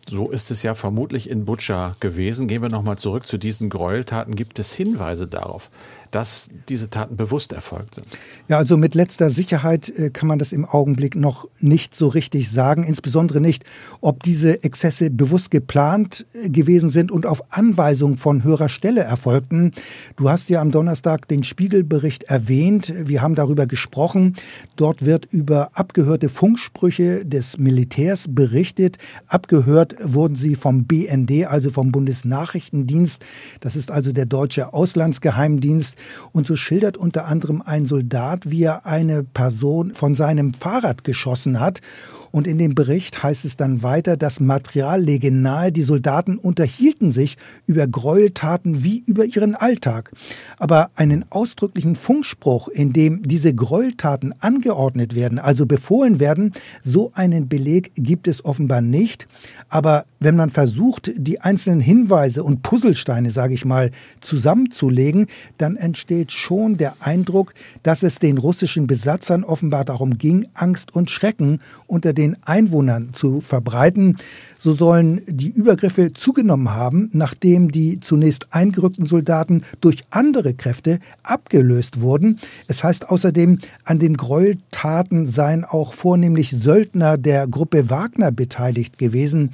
So 0.09 0.29
ist 0.29 0.51
es 0.51 0.65
ja 0.65 0.75
vermutlich 0.75 1.31
in 1.31 1.45
Butscha 1.45 1.95
gewesen. 2.01 2.49
Gehen 2.49 2.63
wir 2.63 2.69
nochmal 2.69 2.99
zurück 2.99 3.29
zu 3.29 3.39
diesen 3.39 3.71
Gräueltaten. 3.71 4.35
Gibt 4.35 4.59
es 4.59 4.73
Hinweise 4.73 5.29
darauf, 5.29 5.71
dass 6.11 6.51
diese 6.69 6.91
Taten 6.91 7.17
bewusst 7.17 7.53
erfolgt 7.53 7.97
sind? 7.97 8.07
Ja, 8.49 8.59
also 8.59 8.77
mit 8.77 8.95
letzter 8.95 9.31
Sicherheit 9.31 9.89
äh, 9.89 10.11
kann 10.11 10.29
man 10.29 10.39
das 10.39 10.53
im 10.53 10.65
Augenblick 10.65 11.17
noch 11.17 11.49
nicht 11.61 11.95
so 11.95 12.09
richtig 12.09 12.51
sagen. 12.51 12.85
Insbesondere 12.85 13.41
nicht, 13.41 13.65
ob 14.01 14.23
diese 14.23 14.63
Exzesse 14.63 15.11
bewusst 15.11 15.51
geplant 15.51 16.27
äh, 16.33 16.49
gewesen 16.49 16.91
sind 16.91 17.11
und 17.11 17.27
auf 17.27 17.43
Anweisung 17.51 18.17
von 18.17 18.45
höherer 18.45 18.69
Stelle 18.69 19.03
erfolgten. 19.03 19.73
Du 20.17 20.31
hast 20.31 20.51
ja 20.51 20.61
am 20.61 20.71
Donnerstag 20.71 21.29
den 21.29 21.45
Spiegelbericht 21.45 22.25
erwähnt. 22.25 22.93
Wir 22.97 23.23
haben 23.23 23.35
darüber 23.35 23.67
gesprochen. 23.67 24.35
Dort 24.77 25.05
wird 25.05 25.27
über 25.27 25.71
abgehörte 25.75 26.29
Funksprüche 26.29 27.25
des 27.25 27.59
Militärs 27.59 28.27
berichtet. 28.29 28.99
Abgehört 29.27 29.97
wurden 30.01 30.37
sie 30.37 30.55
vom 30.55 30.85
BND, 30.85 31.47
also 31.47 31.71
vom 31.71 31.93
Bundesnachrichtendienst. 31.93 33.25
Das 33.61 33.77
ist 33.77 33.91
also 33.91 34.13
der 34.13 34.27
deutsche 34.27 34.73
Auslandsgeheimdienst. 34.73 35.97
Und 36.33 36.47
so 36.47 36.57
schildert 36.57 36.97
unter 36.97 37.27
anderem 37.27 37.63
ein 37.63 37.87
Soldat, 37.87 38.51
wie 38.51 38.63
er 38.63 38.87
eine 38.87 39.25
Person 39.25 39.95
von 39.95 40.15
seinem 40.15 40.55
Fahrrad 40.55 41.05
geschossen 41.05 41.61
hat. 41.61 41.81
Und 42.31 42.47
in 42.47 42.59
dem 42.59 42.75
Bericht 42.75 43.23
heißt 43.23 43.45
es 43.45 43.57
dann 43.57 43.83
weiter, 43.83 44.17
das 44.17 44.41
Material 44.41 45.01
lege 45.01 45.31
nahe, 45.31 45.73
die 45.73 45.83
Soldaten 45.83 46.39
unterhielten 46.39 47.11
sich 47.11 47.37
über 47.67 47.87
Gräueltaten 47.87 48.85
wie 48.85 49.03
über 49.07 49.25
ihren 49.25 49.55
Alltag. 49.55 50.11
Aber 50.59 50.91
einen 50.95 51.25
ausdrücklichen 51.31 51.97
Funkspruch, 51.97 52.69
in 52.69 52.93
dem 52.93 53.23
diese 53.23 53.55
Gräueltaten 53.55 54.35
angeordnet 54.41 55.15
werden, 55.15 55.39
also 55.39 55.67
befohlen 55.67 56.21
werden, 56.21 56.53
so 56.83 57.13
einen 57.15 57.49
Beleg 57.49 57.93
gibt 57.95 58.29
es 58.29 58.45
offenbar 58.45 58.81
nicht. 58.81 59.29
Aber 59.69 60.05
wenn 60.21 60.37
man 60.37 60.51
versucht, 60.51 61.13
die 61.17 61.41
einzelnen 61.41 61.81
Hinweise 61.81 62.43
und 62.45 62.63
Puzzlesteine, 62.63 63.31
sage 63.31 63.55
ich 63.55 63.65
mal, 63.65 63.91
zusammenzulegen, 64.21 65.27
dann 65.59 65.77
entsteht 65.77 66.33
schon 66.33 66.77
der 66.77 66.97
Eindruck, 67.01 67.55
dass 67.83 68.03
es 68.03 68.19
den 68.19 68.39
russischen 68.39 68.87
Besatzern 68.87 69.45
offenbar 69.45 69.85
darum 69.85 70.19
ging, 70.19 70.49
Angst 70.55 70.95
und 70.95 71.11
Schrecken 71.11 71.59
unter 71.87 72.13
den 72.17 72.37
Einwohnern 72.45 73.11
zu 73.13 73.41
verbreiten. 73.41 74.17
So 74.59 74.73
sollen 74.73 75.21
die 75.27 75.51
Übergriffe 75.51 76.13
zugenommen 76.13 76.75
haben, 76.75 77.11
nachdem 77.13 77.71
die 77.71 78.01
zunächst 78.01 78.49
eingerückten 78.51 79.07
Soldaten 79.07 79.63
durch 79.81 80.03
andere 80.11 80.55
Kräfte 80.55 80.99
abgelöst 81.23 82.01
wurden. 82.01 82.41
Es 82.67 82.83
heißt 82.83 83.09
außerdem, 83.11 83.59
an 83.85 83.99
den 83.99 84.17
Gräueltaten 84.17 85.27
seien 85.27 85.65
auch 85.65 85.93
vornehmlich 85.93 86.51
Söldner 86.51 87.19
der 87.19 87.47
Gruppe 87.47 87.91
Wagner 87.91 88.33
beteiligt 88.33 88.99
gewesen. 88.99 89.51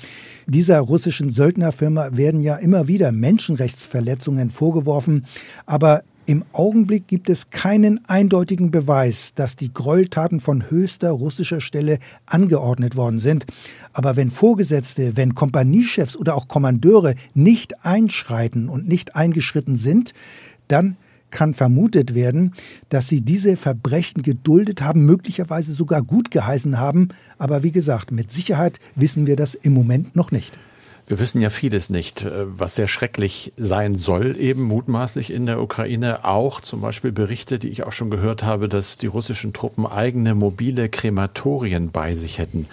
Dieser 0.47 0.81
russischen 0.81 1.31
Söldnerfirma 1.31 2.17
werden 2.17 2.41
ja 2.41 2.57
immer 2.57 2.89
wieder 2.89 3.13
Menschenrechtsverletzungen 3.13 4.51
vorgeworfen, 4.51 5.27
aber 5.67 6.03
im 6.25 6.45
Augenblick 6.53 7.09
gibt 7.09 7.29
es 7.29 7.51
keinen 7.51 8.01
eindeutigen 8.09 8.71
Beweis, 8.71 9.35
dass 9.35 9.57
die 9.57 9.73
Gräueltaten 9.73 10.39
von 10.39 10.71
höchster 10.71 11.11
russischer 11.11 11.61
Stelle 11.61 11.99
angeordnet 12.27 12.97
worden 12.97 13.19
sind. 13.19 13.47
Aber 13.93 14.15
wenn 14.15 14.31
Vorgesetzte, 14.31 15.17
wenn 15.17 15.35
Kompaniechefs 15.35 16.17
oder 16.17 16.37
auch 16.37 16.47
Kommandeure 16.47 17.15
nicht 17.35 17.85
einschreiten 17.85 18.69
und 18.69 18.87
nicht 18.87 19.17
eingeschritten 19.17 19.77
sind, 19.77 20.15
dann 20.69 20.97
kann 21.31 21.55
vermutet 21.55 22.15
werden, 22.15 22.53
dass 22.89 23.09
sie 23.09 23.23
diese 23.23 23.57
Verbrechen 23.57 24.23
geduldet 24.23 24.83
haben, 24.83 25.05
möglicherweise 25.05 25.73
sogar 25.73 26.03
gut 26.03 26.31
geheißen 26.31 26.79
haben. 26.79 27.09
Aber 27.39 27.63
wie 27.63 27.73
gesagt, 27.73 28.13
mit 28.13 28.31
Sicherheit 28.31 28.79
wissen 28.95 29.27
wir 29.27 29.35
das 29.35 29.55
im 29.55 29.73
Moment 29.73 30.15
noch 30.15 30.31
nicht. 30.31 30.53
Wir 31.07 31.19
wissen 31.19 31.41
ja 31.41 31.51
vieles 31.51 31.91
nicht, 31.91 32.23
äh, 32.23 32.31
was 32.47 32.77
sehr 32.77 32.89
schrecklich 32.89 33.53
sein 33.57 33.95
soll, 33.95 34.37
eben 34.39 34.63
mutmaßlich 34.63 35.33
in 35.33 35.47
der 35.47 35.61
Ukraine. 35.61 36.25
Auch 36.25 36.61
zum 36.61 36.81
Beispiel 36.81 37.13
Berichte, 37.13 37.59
die 37.59 37.69
ich 37.69 37.85
auch 37.85 37.93
schon 37.93 38.11
gehört 38.11 38.45
habe, 38.45 38.69
dass 38.69 38.99
die 38.99 39.09
russischen 39.09 39.53
Truppen 39.53 39.87
eigene 39.87 40.35
mobile 40.35 40.89
Krematorien 40.89 41.91
bei 41.91 42.15
sich 42.15 42.39
hätten. 42.39 42.67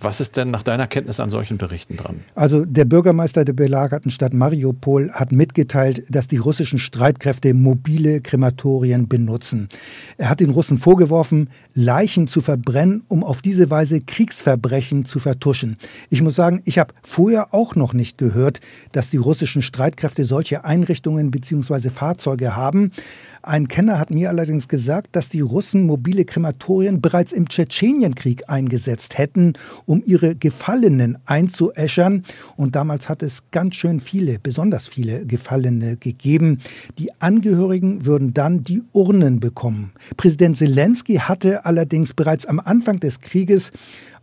Was 0.00 0.20
ist 0.20 0.36
denn 0.36 0.50
nach 0.50 0.62
deiner 0.62 0.86
Kenntnis 0.86 1.20
an 1.20 1.30
solchen 1.30 1.58
Berichten 1.58 1.96
dran? 1.96 2.20
Also 2.34 2.64
der 2.64 2.84
Bürgermeister 2.84 3.44
der 3.44 3.52
belagerten 3.52 4.10
Stadt 4.10 4.32
Mariupol 4.32 5.10
hat 5.12 5.32
mitgeteilt, 5.32 6.04
dass 6.08 6.26
die 6.28 6.36
russischen 6.36 6.78
Streitkräfte 6.78 7.54
mobile 7.54 8.20
Krematorien 8.20 9.08
benutzen. 9.08 9.68
Er 10.16 10.30
hat 10.30 10.40
den 10.40 10.50
Russen 10.50 10.78
vorgeworfen, 10.78 11.50
Leichen 11.74 12.28
zu 12.28 12.40
verbrennen, 12.40 13.02
um 13.08 13.24
auf 13.24 13.42
diese 13.42 13.70
Weise 13.70 14.00
Kriegsverbrechen 14.00 15.04
zu 15.04 15.18
vertuschen. 15.18 15.76
Ich 16.10 16.22
muss 16.22 16.34
sagen, 16.34 16.62
ich 16.64 16.78
habe 16.78 16.94
vorher 17.02 17.52
auch 17.52 17.74
noch 17.74 17.92
nicht 17.92 18.18
gehört, 18.18 18.60
dass 18.92 19.10
die 19.10 19.16
russischen 19.16 19.62
Streitkräfte 19.62 20.24
solche 20.24 20.64
Einrichtungen 20.64 21.30
bzw. 21.30 21.90
Fahrzeuge 21.90 22.56
haben. 22.56 22.92
Ein 23.42 23.68
Kenner 23.68 23.98
hat 23.98 24.10
mir 24.10 24.28
allerdings 24.28 24.68
gesagt, 24.68 25.16
dass 25.16 25.28
die 25.28 25.40
Russen 25.40 25.86
mobile 25.86 26.24
Krematorien 26.24 27.00
bereits 27.00 27.32
im 27.32 27.48
Tschetschenienkrieg 27.48 28.48
eingesetzt 28.48 29.18
hätten, 29.18 29.54
um 29.88 30.02
ihre 30.04 30.36
Gefallenen 30.36 31.18
einzuäschern. 31.24 32.22
Und 32.56 32.76
damals 32.76 33.08
hat 33.08 33.22
es 33.22 33.42
ganz 33.50 33.74
schön 33.74 34.00
viele, 34.00 34.38
besonders 34.38 34.86
viele 34.86 35.24
Gefallene 35.24 35.96
gegeben. 35.96 36.58
Die 36.98 37.10
Angehörigen 37.20 38.04
würden 38.04 38.34
dann 38.34 38.62
die 38.62 38.82
Urnen 38.92 39.40
bekommen. 39.40 39.92
Präsident 40.16 40.58
Zelensky 40.58 41.16
hatte 41.16 41.64
allerdings 41.64 42.12
bereits 42.12 42.44
am 42.44 42.60
Anfang 42.60 43.00
des 43.00 43.20
Krieges 43.20 43.72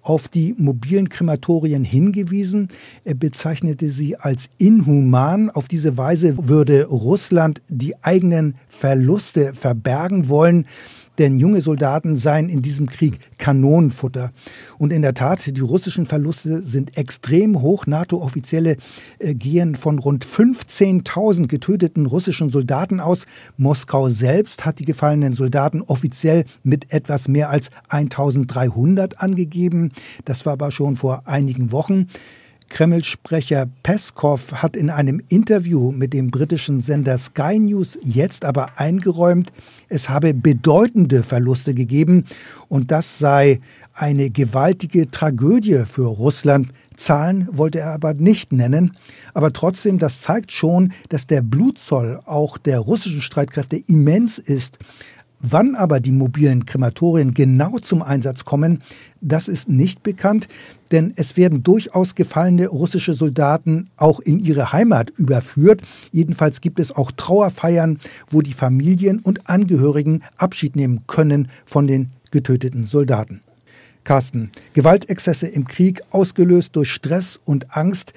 auf 0.03 0.27
die 0.27 0.53
mobilen 0.60 1.10
Krematorien 1.10 1.84
hingewiesen. 1.84 2.69
Er 3.03 3.15
bezeichnete 3.15 3.89
sie 3.89 4.15
als 4.15 4.50
inhuman. 4.60 5.50
Auf 5.50 5.67
diese 5.67 5.98
Weise 5.98 6.48
würde 6.48 6.86
Russland 6.86 7.63
die 7.69 7.95
eigenen 8.03 8.53
Verluste 8.67 9.55
verbergen 9.55 10.29
wollen 10.29 10.67
denn 11.17 11.39
junge 11.39 11.62
Soldaten 11.62 12.17
seien 12.17 12.50
in 12.50 12.62
diesem 12.62 12.89
Krieg 12.89 13.19
Kanonenfutter. 13.38 14.31
Und 14.77 14.91
in 14.91 15.01
der 15.01 15.13
Tat, 15.13 15.55
die 15.55 15.62
russischen 15.62 16.05
Verluste 16.05 16.62
sind 16.62 16.98
extrem 16.98 17.62
hoch. 17.62 17.88
NATO-Offizielle 17.88 18.77
äh, 19.19 19.34
gehen 19.34 19.75
von 19.75 20.00
rund 20.00 20.25
15.000 20.25 21.48
getöteten 21.48 22.05
russischen 22.05 22.50
Soldaten 22.50 23.00
aus. 23.00 23.25
Moskau 23.57 24.10
selbst 24.10 24.65
hat 24.65 24.79
die 24.79 24.86
gefallenen 24.86 25.34
Soldaten 25.34 25.81
offiziell 25.81 26.45
mit 26.63 26.91
etwas 26.91 27.27
mehr 27.27 27.50
als 27.50 27.69
1.300 27.89 29.15
angegeben. 29.15 29.91
Das 30.25 30.45
war 30.45 30.53
aber 30.53 30.72
schon 30.72 30.95
vor 30.95 31.24
einigen 31.25 31.72
Wochen. 31.72 32.07
Kreml-Sprecher 32.69 33.67
Peskov 33.84 34.51
hat 34.62 34.75
in 34.75 34.89
einem 34.89 35.22
Interview 35.29 35.91
mit 35.91 36.13
dem 36.13 36.29
britischen 36.29 36.81
Sender 36.81 37.17
Sky 37.17 37.60
News 37.60 37.98
jetzt 38.01 38.45
aber 38.45 38.77
eingeräumt, 38.79 39.53
es 39.88 40.10
habe 40.10 40.34
bedeutende 40.34 41.24
Verluste 41.24 41.74
gegeben 41.74 42.25
und 42.67 42.91
das 42.91 43.19
sei 43.19 43.62
eine 43.93 44.29
gewaltige 44.29 45.10
Tragödie 45.10 45.84
für 45.86 46.07
Russland. 46.07 46.69
Zahlen 46.98 47.48
wollte 47.51 47.79
er 47.79 47.91
aber 47.91 48.13
nicht 48.13 48.51
nennen, 48.51 48.98
aber 49.34 49.53
trotzdem, 49.53 50.00
das 50.00 50.22
zeigt 50.22 50.51
schon, 50.51 50.93
dass 51.10 51.27
der 51.27 51.41
Blutzoll 51.41 52.19
auch 52.25 52.57
der 52.57 52.79
russischen 52.79 53.22
Streitkräfte 53.22 53.77
immens 53.77 54.38
ist. 54.38 54.79
Wann 55.48 55.75
aber 55.75 56.00
die 56.00 56.12
mobilen 56.12 56.66
Krematorien 56.66 57.36
genau 57.36 57.78
zum 57.78 58.02
Einsatz 58.02 58.46
kommen, 58.46 58.82
das 59.22 59.48
ist 59.48 59.70
nicht 59.70 60.02
bekannt, 60.02 60.48
denn 60.92 61.14
es 61.18 61.38
werden 61.38 61.62
durchaus 61.62 62.16
gefallene 62.16 62.68
russische 62.68 63.14
Soldaten 63.14 63.92
auch 63.96 64.20
in 64.20 64.40
ihre 64.40 64.74
Heimat 64.74 65.12
überführt. 65.12 65.84
Jedenfalls 66.12 66.62
gibt 66.62 66.80
es 66.80 66.92
auch 66.92 67.12
Trauerfeiern, 67.12 68.00
wo 68.28 68.42
die 68.42 68.54
Familien 68.54 69.20
und 69.20 69.48
Angehörigen 69.48 70.24
Abschied 70.38 70.75
nehmen 70.75 71.02
können 71.06 71.50
von 71.64 71.86
den 71.86 72.10
getöteten 72.32 72.88
Soldaten. 72.88 73.42
Carsten, 74.04 74.52
Gewaltexzesse 74.74 75.46
im 75.48 75.68
Krieg, 75.68 76.02
ausgelöst 76.10 76.75
durch 76.75 76.92
Stress 76.92 77.40
und 77.46 77.78
Angst, 77.78 78.14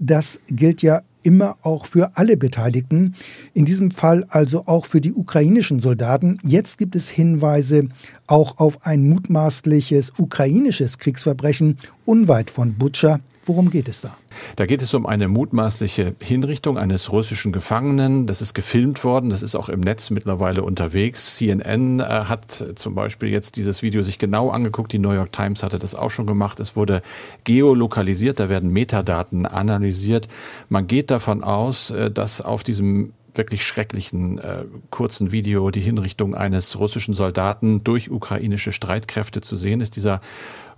das 0.00 0.40
gilt 0.48 0.82
ja 0.82 1.02
immer 1.22 1.56
auch 1.62 1.86
für 1.86 2.16
alle 2.16 2.36
Beteiligten, 2.36 3.14
in 3.54 3.64
diesem 3.64 3.90
Fall 3.90 4.24
also 4.28 4.66
auch 4.66 4.86
für 4.86 5.00
die 5.00 5.12
ukrainischen 5.12 5.80
Soldaten. 5.80 6.38
Jetzt 6.44 6.78
gibt 6.78 6.96
es 6.96 7.08
Hinweise 7.08 7.88
auch 8.26 8.58
auf 8.58 8.86
ein 8.86 9.08
mutmaßliches 9.08 10.12
ukrainisches 10.18 10.98
Kriegsverbrechen 10.98 11.78
unweit 12.04 12.50
von 12.50 12.74
Butscha 12.74 13.20
Worum 13.44 13.70
geht 13.70 13.88
es 13.88 14.00
da? 14.02 14.16
Da 14.54 14.66
geht 14.66 14.82
es 14.82 14.94
um 14.94 15.04
eine 15.04 15.26
mutmaßliche 15.26 16.14
Hinrichtung 16.20 16.78
eines 16.78 17.10
russischen 17.10 17.50
Gefangenen. 17.50 18.28
Das 18.28 18.40
ist 18.40 18.54
gefilmt 18.54 19.02
worden. 19.02 19.30
Das 19.30 19.42
ist 19.42 19.56
auch 19.56 19.68
im 19.68 19.80
Netz 19.80 20.10
mittlerweile 20.10 20.62
unterwegs. 20.62 21.36
CNN 21.36 21.98
äh, 21.98 22.04
hat 22.04 22.64
zum 22.76 22.94
Beispiel 22.94 23.30
jetzt 23.30 23.56
dieses 23.56 23.82
Video 23.82 24.04
sich 24.04 24.20
genau 24.20 24.50
angeguckt. 24.50 24.92
Die 24.92 25.00
New 25.00 25.10
York 25.10 25.32
Times 25.32 25.64
hatte 25.64 25.80
das 25.80 25.96
auch 25.96 26.10
schon 26.10 26.26
gemacht. 26.26 26.60
Es 26.60 26.76
wurde 26.76 27.02
geolokalisiert. 27.42 28.38
Da 28.38 28.48
werden 28.48 28.72
Metadaten 28.72 29.44
analysiert. 29.44 30.28
Man 30.68 30.86
geht 30.86 31.10
davon 31.10 31.42
aus, 31.42 31.90
äh, 31.90 32.12
dass 32.12 32.42
auf 32.42 32.62
diesem 32.62 33.12
wirklich 33.34 33.64
schrecklichen 33.64 34.38
äh, 34.38 34.64
kurzen 34.90 35.32
Video 35.32 35.70
die 35.70 35.80
Hinrichtung 35.80 36.34
eines 36.34 36.78
russischen 36.78 37.14
Soldaten 37.14 37.82
durch 37.82 38.10
ukrainische 38.10 38.72
Streitkräfte 38.72 39.40
zu 39.40 39.56
sehen 39.56 39.80
ist. 39.80 39.96
Dieser 39.96 40.20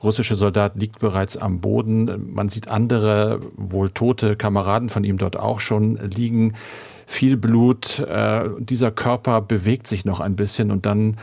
russische 0.03 0.37
Soldat 0.37 0.77
liegt 0.77 1.01
bereits 1.01 1.37
am 1.37 1.61
Boden. 1.61 2.33
Man 2.33 2.49
sieht 2.49 2.69
andere, 2.69 3.41
wohl 3.57 3.91
tote 3.91 4.37
Kameraden 4.37 4.89
von 4.89 5.05
ihm 5.05 5.19
dort 5.19 5.39
auch 5.39 5.61
schon 5.61 5.97
liegen. 5.97 6.55
Viel 7.07 7.37
Blut. 7.37 8.01
Äh, 8.01 8.49
dieser 8.59 8.91
Körper 8.91 9.41
bewegt 9.41 9.87
sich 9.87 10.05
noch 10.05 10.21
ein 10.21 10.37
bisschen 10.37 10.71
und 10.71 10.87
dann 10.87 11.17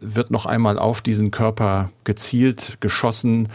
wird 0.00 0.30
noch 0.30 0.46
einmal 0.46 0.78
auf 0.78 1.00
diesen 1.00 1.30
Körper 1.30 1.90
gezielt, 2.04 2.78
geschossen. 2.80 3.48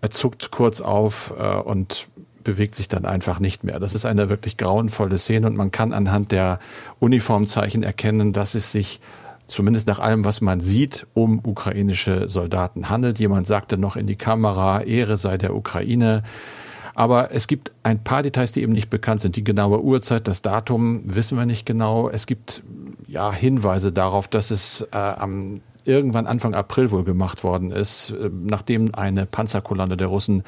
Er 0.00 0.10
zuckt 0.10 0.50
kurz 0.50 0.80
auf 0.80 1.34
äh, 1.38 1.56
und 1.56 2.08
bewegt 2.46 2.76
sich 2.76 2.86
dann 2.86 3.04
einfach 3.04 3.40
nicht 3.40 3.64
mehr. 3.64 3.80
Das 3.80 3.92
ist 3.92 4.06
eine 4.06 4.28
wirklich 4.28 4.56
grauenvolle 4.56 5.18
Szene 5.18 5.48
und 5.48 5.56
man 5.56 5.72
kann 5.72 5.92
anhand 5.92 6.30
der 6.30 6.60
Uniformzeichen 7.00 7.82
erkennen, 7.82 8.32
dass 8.32 8.54
es 8.54 8.70
sich 8.70 9.00
zumindest 9.48 9.88
nach 9.88 9.98
allem, 9.98 10.24
was 10.24 10.40
man 10.40 10.60
sieht, 10.60 11.08
um 11.12 11.40
ukrainische 11.44 12.28
Soldaten 12.28 12.88
handelt. 12.88 13.18
Jemand 13.18 13.48
sagte 13.48 13.78
noch 13.78 13.96
in 13.96 14.06
die 14.06 14.14
Kamera, 14.14 14.80
Ehre 14.82 15.18
sei 15.18 15.38
der 15.38 15.56
Ukraine. 15.56 16.22
Aber 16.94 17.32
es 17.32 17.48
gibt 17.48 17.72
ein 17.82 18.02
paar 18.02 18.22
Details, 18.22 18.52
die 18.52 18.62
eben 18.62 18.72
nicht 18.72 18.90
bekannt 18.90 19.20
sind. 19.20 19.34
Die 19.34 19.44
genaue 19.44 19.82
Uhrzeit, 19.82 20.28
das 20.28 20.40
Datum 20.40 21.02
wissen 21.04 21.36
wir 21.36 21.46
nicht 21.46 21.66
genau. 21.66 22.08
Es 22.08 22.26
gibt 22.26 22.62
ja 23.08 23.32
Hinweise 23.32 23.90
darauf, 23.90 24.28
dass 24.28 24.52
es 24.52 24.86
äh, 24.92 24.96
am 24.96 25.62
irgendwann 25.84 26.26
Anfang 26.26 26.54
April 26.54 26.90
wohl 26.90 27.04
gemacht 27.04 27.44
worden 27.44 27.70
ist, 27.70 28.10
äh, 28.10 28.30
nachdem 28.32 28.94
eine 28.94 29.26
Panzerkolonne 29.26 29.96
der 29.96 30.08
Russen 30.08 30.42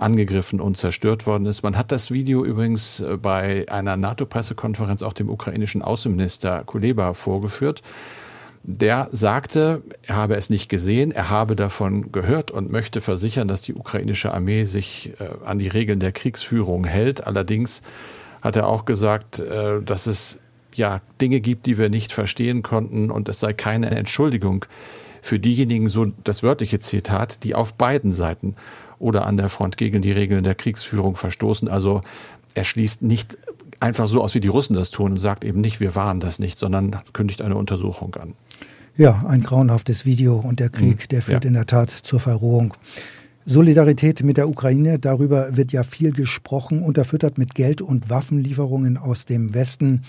angegriffen 0.00 0.60
und 0.60 0.76
zerstört 0.76 1.26
worden 1.26 1.46
ist. 1.46 1.62
Man 1.62 1.76
hat 1.76 1.92
das 1.92 2.10
Video 2.10 2.44
übrigens 2.44 3.00
äh, 3.00 3.16
bei 3.16 3.66
einer 3.68 3.96
NATO-Pressekonferenz 3.96 5.02
auch 5.02 5.12
dem 5.12 5.28
ukrainischen 5.28 5.82
Außenminister 5.82 6.64
Kuleba 6.64 7.12
vorgeführt. 7.12 7.82
Der 8.62 9.08
sagte, 9.10 9.82
er 10.06 10.16
habe 10.16 10.36
es 10.36 10.50
nicht 10.50 10.68
gesehen, 10.68 11.12
er 11.12 11.30
habe 11.30 11.56
davon 11.56 12.12
gehört 12.12 12.50
und 12.50 12.70
möchte 12.70 13.00
versichern, 13.00 13.48
dass 13.48 13.62
die 13.62 13.74
ukrainische 13.74 14.34
Armee 14.34 14.64
sich 14.64 15.12
äh, 15.18 15.28
an 15.44 15.58
die 15.58 15.68
Regeln 15.68 16.00
der 16.00 16.12
Kriegsführung 16.12 16.84
hält. 16.84 17.26
Allerdings 17.26 17.82
hat 18.42 18.56
er 18.56 18.66
auch 18.66 18.84
gesagt, 18.84 19.38
äh, 19.38 19.82
dass 19.82 20.06
es 20.06 20.40
ja 20.74 21.00
Dinge 21.20 21.40
gibt, 21.40 21.66
die 21.66 21.78
wir 21.78 21.90
nicht 21.90 22.12
verstehen 22.12 22.62
konnten 22.62 23.10
und 23.10 23.28
es 23.28 23.40
sei 23.40 23.52
keine 23.52 23.90
Entschuldigung 23.90 24.64
für 25.22 25.38
diejenigen, 25.38 25.88
so 25.88 26.06
das 26.24 26.42
wörtliche 26.42 26.78
Zitat, 26.78 27.44
die 27.44 27.54
auf 27.54 27.74
beiden 27.74 28.12
Seiten 28.12 28.56
oder 29.00 29.26
an 29.26 29.36
der 29.36 29.48
Front 29.48 29.76
gegen 29.76 30.02
die 30.02 30.12
Regeln 30.12 30.44
der 30.44 30.54
Kriegsführung 30.54 31.16
verstoßen. 31.16 31.66
Also 31.68 32.00
er 32.54 32.64
schließt 32.64 33.02
nicht 33.02 33.36
einfach 33.80 34.06
so 34.06 34.22
aus, 34.22 34.34
wie 34.34 34.40
die 34.40 34.48
Russen 34.48 34.74
das 34.74 34.90
tun 34.90 35.12
und 35.12 35.16
sagt 35.16 35.44
eben 35.44 35.60
nicht, 35.60 35.80
wir 35.80 35.96
waren 35.96 36.20
das 36.20 36.38
nicht, 36.38 36.58
sondern 36.58 36.96
kündigt 37.12 37.42
eine 37.42 37.56
Untersuchung 37.56 38.14
an. 38.16 38.34
Ja, 38.96 39.24
ein 39.26 39.42
grauenhaftes 39.42 40.04
Video 40.04 40.36
und 40.36 40.60
der 40.60 40.68
Krieg, 40.68 41.02
mhm. 41.02 41.08
der 41.10 41.22
führt 41.22 41.44
ja. 41.44 41.48
in 41.48 41.54
der 41.54 41.66
Tat 41.66 41.90
zur 41.90 42.20
Verrohung. 42.20 42.74
Solidarität 43.46 44.22
mit 44.22 44.36
der 44.36 44.48
Ukraine, 44.48 44.98
darüber 44.98 45.56
wird 45.56 45.72
ja 45.72 45.82
viel 45.82 46.12
gesprochen, 46.12 46.82
unterfüttert 46.82 47.38
mit 47.38 47.54
Geld 47.54 47.80
und 47.80 48.10
Waffenlieferungen 48.10 48.98
aus 48.98 49.24
dem 49.24 49.54
Westen. 49.54 50.02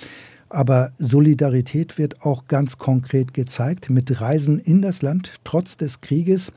Aber 0.49 0.91
Solidarität 0.97 1.97
wird 1.97 2.23
auch 2.23 2.47
ganz 2.47 2.77
konkret 2.77 3.33
gezeigt 3.33 3.89
mit 3.89 4.19
Reisen 4.19 4.59
in 4.59 4.81
das 4.81 5.01
Land 5.01 5.35
trotz 5.45 5.77
des 5.77 6.01
Krieges. 6.01 6.51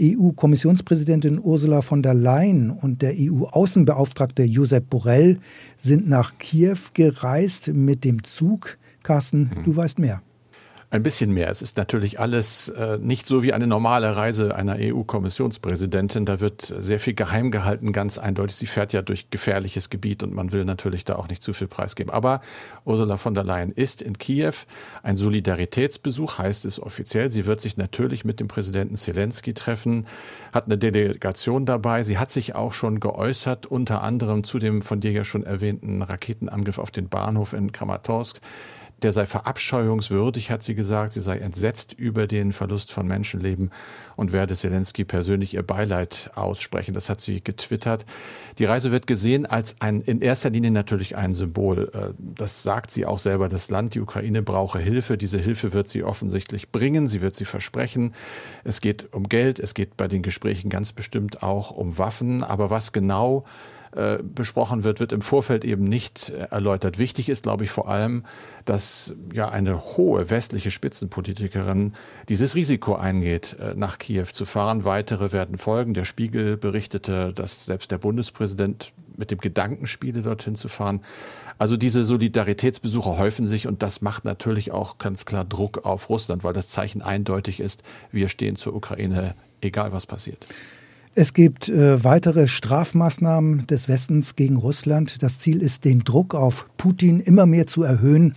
EU-Kommissionspräsidentin 0.00 1.40
Ursula 1.42 1.82
von 1.82 2.02
der 2.02 2.14
Leyen 2.14 2.70
und 2.70 3.02
der 3.02 3.14
EU-Außenbeauftragte 3.16 4.42
Josep 4.42 4.90
Borrell 4.90 5.38
sind 5.76 6.08
nach 6.08 6.38
Kiew 6.38 6.78
gereist 6.92 7.68
mit 7.68 8.04
dem 8.04 8.22
Zug. 8.24 8.78
Carsten, 9.02 9.50
mhm. 9.54 9.64
du 9.64 9.76
weißt 9.76 9.98
mehr. 9.98 10.22
Ein 10.88 11.02
bisschen 11.02 11.32
mehr. 11.32 11.50
Es 11.50 11.62
ist 11.62 11.76
natürlich 11.76 12.20
alles 12.20 12.68
äh, 12.68 12.96
nicht 12.98 13.26
so 13.26 13.42
wie 13.42 13.52
eine 13.52 13.66
normale 13.66 14.14
Reise 14.14 14.54
einer 14.54 14.76
EU-Kommissionspräsidentin. 14.78 16.24
Da 16.24 16.38
wird 16.38 16.72
sehr 16.78 17.00
viel 17.00 17.14
geheim 17.14 17.50
gehalten, 17.50 17.90
ganz 17.92 18.18
eindeutig. 18.18 18.54
Sie 18.54 18.66
fährt 18.66 18.92
ja 18.92 19.02
durch 19.02 19.28
gefährliches 19.30 19.90
Gebiet 19.90 20.22
und 20.22 20.32
man 20.32 20.52
will 20.52 20.64
natürlich 20.64 21.04
da 21.04 21.16
auch 21.16 21.26
nicht 21.26 21.42
zu 21.42 21.52
viel 21.52 21.66
preisgeben. 21.66 22.12
Aber 22.12 22.40
Ursula 22.84 23.16
von 23.16 23.34
der 23.34 23.42
Leyen 23.42 23.72
ist 23.72 24.00
in 24.00 24.16
Kiew. 24.16 24.52
Ein 25.02 25.16
Solidaritätsbesuch 25.16 26.38
heißt 26.38 26.64
es 26.66 26.80
offiziell. 26.80 27.30
Sie 27.30 27.46
wird 27.46 27.60
sich 27.60 27.76
natürlich 27.76 28.24
mit 28.24 28.38
dem 28.38 28.46
Präsidenten 28.46 28.94
Zelensky 28.94 29.54
treffen, 29.54 30.06
hat 30.52 30.66
eine 30.66 30.78
Delegation 30.78 31.66
dabei. 31.66 32.04
Sie 32.04 32.16
hat 32.16 32.30
sich 32.30 32.54
auch 32.54 32.72
schon 32.72 33.00
geäußert, 33.00 33.66
unter 33.66 34.04
anderem 34.04 34.44
zu 34.44 34.60
dem 34.60 34.82
von 34.82 35.00
dir 35.00 35.10
ja 35.10 35.24
schon 35.24 35.42
erwähnten 35.42 36.02
Raketenangriff 36.02 36.78
auf 36.78 36.92
den 36.92 37.08
Bahnhof 37.08 37.54
in 37.54 37.72
Kramatorsk 37.72 38.40
der 39.02 39.12
sei 39.12 39.26
verabscheuungswürdig, 39.26 40.50
hat 40.50 40.62
sie 40.62 40.74
gesagt. 40.74 41.12
Sie 41.12 41.20
sei 41.20 41.36
entsetzt 41.38 41.92
über 41.92 42.26
den 42.26 42.52
Verlust 42.52 42.92
von 42.92 43.06
Menschenleben 43.06 43.70
und 44.16 44.32
werde 44.32 44.54
Zelensky 44.54 45.04
persönlich 45.04 45.54
ihr 45.54 45.62
Beileid 45.62 46.30
aussprechen. 46.34 46.94
Das 46.94 47.10
hat 47.10 47.20
sie 47.20 47.44
getwittert. 47.44 48.06
Die 48.58 48.64
Reise 48.64 48.92
wird 48.92 49.06
gesehen 49.06 49.44
als 49.44 49.76
ein, 49.80 50.00
in 50.00 50.22
erster 50.22 50.48
Linie 50.48 50.70
natürlich 50.70 51.16
ein 51.16 51.34
Symbol. 51.34 51.90
Äh, 51.92 52.14
das 52.18 52.62
sagt 52.62 52.90
sie 52.90 53.04
auch 53.04 53.18
selber. 53.18 53.48
Das 53.48 53.68
Land, 53.70 53.94
die 53.94 54.00
Ukraine 54.00 54.42
brauche 54.42 54.78
Hilfe. 54.78 55.18
Diese 55.18 55.38
Hilfe 55.38 55.74
wird 55.74 55.88
sie 55.88 56.02
offensichtlich 56.02 56.72
bringen. 56.72 57.06
Sie 57.06 57.20
wird 57.20 57.34
sie 57.34 57.44
versprechen. 57.44 58.14
Es 58.64 58.80
geht 58.80 59.12
um 59.12 59.28
Geld. 59.28 59.58
Es 59.58 59.74
geht 59.74 59.98
bei 59.98 60.08
den 60.08 60.22
Gesprächen 60.22 60.70
ganz 60.70 60.92
bestimmt 60.92 61.42
auch 61.42 61.70
um 61.70 61.98
Waffen. 61.98 62.42
Aber 62.42 62.70
was 62.70 62.92
genau 62.92 63.44
äh, 63.96 64.18
besprochen 64.22 64.84
wird, 64.84 65.00
wird 65.00 65.12
im 65.12 65.22
Vorfeld 65.22 65.64
eben 65.64 65.84
nicht 65.84 66.30
erläutert. 66.30 66.98
Wichtig 66.98 67.28
ist, 67.28 67.44
glaube 67.44 67.64
ich, 67.64 67.70
vor 67.70 67.88
allem, 67.88 68.24
dass 68.64 69.14
ja 69.32 69.48
eine 69.48 69.96
hohe 69.96 70.30
westliche 70.30 70.70
Spitzenpolitikerin 70.70 71.94
dieses 72.28 72.54
Risiko 72.54 72.94
eingeht, 72.94 73.56
äh, 73.60 73.74
nach 73.74 73.98
Kiew 73.98 74.26
zu 74.26 74.44
fahren. 74.44 74.84
Weitere 74.84 75.32
werden 75.32 75.58
folgen. 75.58 75.94
Der 75.94 76.04
Spiegel 76.04 76.56
berichtete, 76.56 77.32
dass 77.32 77.66
selbst 77.66 77.90
der 77.90 77.98
Bundespräsident 77.98 78.92
mit 79.16 79.30
dem 79.30 79.38
Gedanken 79.38 79.86
spiele, 79.86 80.22
dorthin 80.22 80.56
zu 80.56 80.68
fahren. 80.68 81.00
Also 81.58 81.76
diese 81.76 82.04
Solidaritätsbesuche 82.04 83.16
häufen 83.16 83.46
sich 83.46 83.66
und 83.66 83.82
das 83.82 84.02
macht 84.02 84.24
natürlich 84.24 84.72
auch 84.72 84.98
ganz 84.98 85.24
klar 85.24 85.44
Druck 85.44 85.86
auf 85.86 86.10
Russland, 86.10 86.44
weil 86.44 86.52
das 86.52 86.68
Zeichen 86.68 87.00
eindeutig 87.00 87.60
ist, 87.60 87.82
wir 88.12 88.28
stehen 88.28 88.56
zur 88.56 88.74
Ukraine, 88.74 89.34
egal 89.62 89.92
was 89.92 90.04
passiert. 90.06 90.46
Es 91.18 91.32
gibt 91.32 91.70
äh, 91.70 92.04
weitere 92.04 92.46
Strafmaßnahmen 92.46 93.66
des 93.68 93.88
Westens 93.88 94.36
gegen 94.36 94.56
Russland. 94.56 95.22
Das 95.22 95.38
Ziel 95.38 95.62
ist, 95.62 95.86
den 95.86 96.00
Druck 96.00 96.34
auf 96.34 96.66
Putin 96.76 97.20
immer 97.20 97.46
mehr 97.46 97.66
zu 97.66 97.82
erhöhen, 97.82 98.34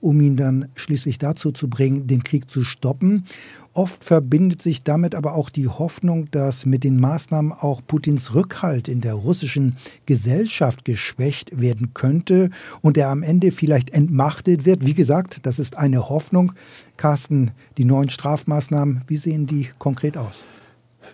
um 0.00 0.18
ihn 0.18 0.38
dann 0.38 0.68
schließlich 0.74 1.18
dazu 1.18 1.52
zu 1.52 1.68
bringen, 1.68 2.06
den 2.06 2.24
Krieg 2.24 2.48
zu 2.48 2.64
stoppen. 2.64 3.26
Oft 3.74 4.02
verbindet 4.02 4.62
sich 4.62 4.82
damit 4.82 5.14
aber 5.14 5.34
auch 5.34 5.50
die 5.50 5.68
Hoffnung, 5.68 6.30
dass 6.30 6.64
mit 6.64 6.84
den 6.84 6.98
Maßnahmen 6.98 7.52
auch 7.52 7.82
Putins 7.86 8.32
Rückhalt 8.34 8.88
in 8.88 9.02
der 9.02 9.12
russischen 9.12 9.76
Gesellschaft 10.06 10.86
geschwächt 10.86 11.60
werden 11.60 11.92
könnte 11.92 12.48
und 12.80 12.96
er 12.96 13.10
am 13.10 13.22
Ende 13.22 13.50
vielleicht 13.50 13.90
entmachtet 13.90 14.64
wird. 14.64 14.86
Wie 14.86 14.94
gesagt, 14.94 15.44
das 15.44 15.58
ist 15.58 15.76
eine 15.76 16.08
Hoffnung. 16.08 16.54
Carsten, 16.96 17.50
die 17.76 17.84
neuen 17.84 18.08
Strafmaßnahmen, 18.08 19.02
wie 19.06 19.16
sehen 19.16 19.46
die 19.46 19.68
konkret 19.78 20.16
aus? 20.16 20.46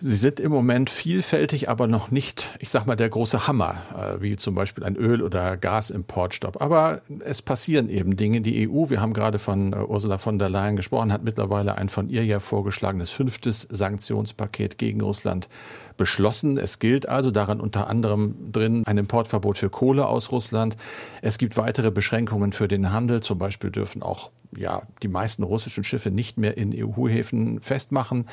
Sie 0.01 0.15
sind 0.15 0.39
im 0.39 0.51
Moment 0.51 0.89
vielfältig, 0.89 1.67
aber 1.67 1.87
noch 1.87 2.09
nicht, 2.09 2.55
ich 2.59 2.69
sag 2.69 2.85
mal, 2.85 2.95
der 2.95 3.09
große 3.09 3.47
Hammer, 3.47 3.75
äh, 3.97 4.21
wie 4.21 4.37
zum 4.37 4.55
Beispiel 4.55 4.85
ein 4.85 4.95
Öl- 4.95 5.21
oder 5.21 5.57
Gasimportstopp. 5.57 6.61
Aber 6.61 7.01
es 7.19 7.41
passieren 7.41 7.89
eben 7.89 8.15
Dinge. 8.15 8.39
Die 8.39 8.69
EU, 8.69 8.89
wir 8.89 9.01
haben 9.01 9.11
gerade 9.11 9.39
von 9.39 9.73
äh, 9.73 9.77
Ursula 9.77 10.17
von 10.17 10.39
der 10.39 10.49
Leyen 10.49 10.77
gesprochen, 10.77 11.11
hat 11.11 11.23
mittlerweile 11.23 11.75
ein 11.75 11.89
von 11.89 12.07
ihr 12.07 12.23
ja 12.23 12.39
vorgeschlagenes 12.39 13.09
fünftes 13.09 13.67
Sanktionspaket 13.69 14.77
gegen 14.77 15.01
Russland 15.01 15.49
beschlossen. 15.97 16.57
Es 16.57 16.79
gilt 16.79 17.09
also 17.09 17.29
daran 17.29 17.59
unter 17.59 17.87
anderem 17.87 18.51
drin 18.51 18.83
ein 18.85 18.97
Importverbot 18.97 19.57
für 19.57 19.69
Kohle 19.69 20.07
aus 20.07 20.31
Russland. 20.31 20.77
Es 21.21 21.37
gibt 21.37 21.57
weitere 21.57 21.91
Beschränkungen 21.91 22.53
für 22.53 22.69
den 22.69 22.93
Handel. 22.93 23.21
Zum 23.21 23.37
Beispiel 23.37 23.69
dürfen 23.69 24.01
auch 24.01 24.31
ja, 24.55 24.83
die 25.03 25.07
meisten 25.07 25.43
russischen 25.43 25.83
Schiffe 25.83 26.11
nicht 26.11 26.37
mehr 26.37 26.57
in 26.57 26.73
EU-Häfen 26.75 27.61
festmachen. 27.61 28.25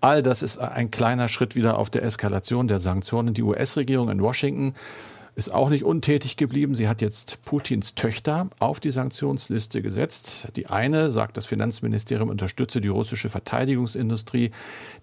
All 0.00 0.22
das 0.22 0.42
ist 0.42 0.58
ein 0.58 0.90
kleiner 0.90 1.28
Schritt 1.28 1.54
wieder 1.54 1.78
auf 1.78 1.90
der 1.90 2.02
Eskalation 2.02 2.68
der 2.68 2.78
Sanktionen. 2.78 3.34
Die 3.34 3.42
US-Regierung 3.42 4.10
in 4.10 4.22
Washington 4.22 4.74
ist 5.34 5.52
auch 5.52 5.70
nicht 5.70 5.84
untätig 5.84 6.36
geblieben. 6.36 6.74
Sie 6.74 6.88
hat 6.88 7.00
jetzt 7.00 7.42
Putins 7.44 7.94
Töchter 7.94 8.50
auf 8.58 8.80
die 8.80 8.90
Sanktionsliste 8.90 9.80
gesetzt. 9.80 10.48
Die 10.56 10.66
eine, 10.66 11.10
sagt 11.10 11.36
das 11.36 11.46
Finanzministerium, 11.46 12.28
unterstütze 12.28 12.82
die 12.82 12.88
russische 12.88 13.30
Verteidigungsindustrie. 13.30 14.50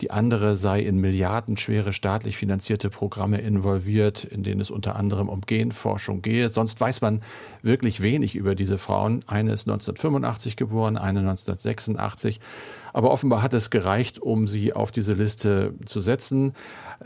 Die 0.02 0.12
andere 0.12 0.56
sei 0.56 0.82
in 0.82 0.98
milliardenschwere 0.98 1.94
staatlich 1.94 2.38
finanzierte 2.38 2.92
Programme 2.92 3.42
involviert, 3.42 4.24
in 4.24 4.44
denen 4.44 4.62
es 4.62 4.70
unter 4.70 4.96
anderem 4.96 5.30
um 5.30 5.42
Genforschung 5.42 6.22
gehe. 6.22 6.50
Sonst 6.50 6.80
weiß 6.80 7.02
man 7.02 7.22
wirklich 7.64 8.02
wenig 8.02 8.36
über 8.36 8.54
diese 8.54 8.78
Frauen. 8.78 9.22
Eine 9.26 9.54
ist 9.54 9.68
1985 9.68 10.56
geboren, 10.56 10.98
eine 10.98 11.20
1986. 11.22 12.40
Aber 12.94 13.12
offenbar 13.12 13.42
hat 13.42 13.54
es 13.54 13.70
gereicht, 13.70 14.20
um 14.20 14.48
sie 14.48 14.74
auf 14.74 14.92
diese 14.92 15.14
Liste 15.14 15.74
zu 15.86 16.00
setzen. 16.00 16.54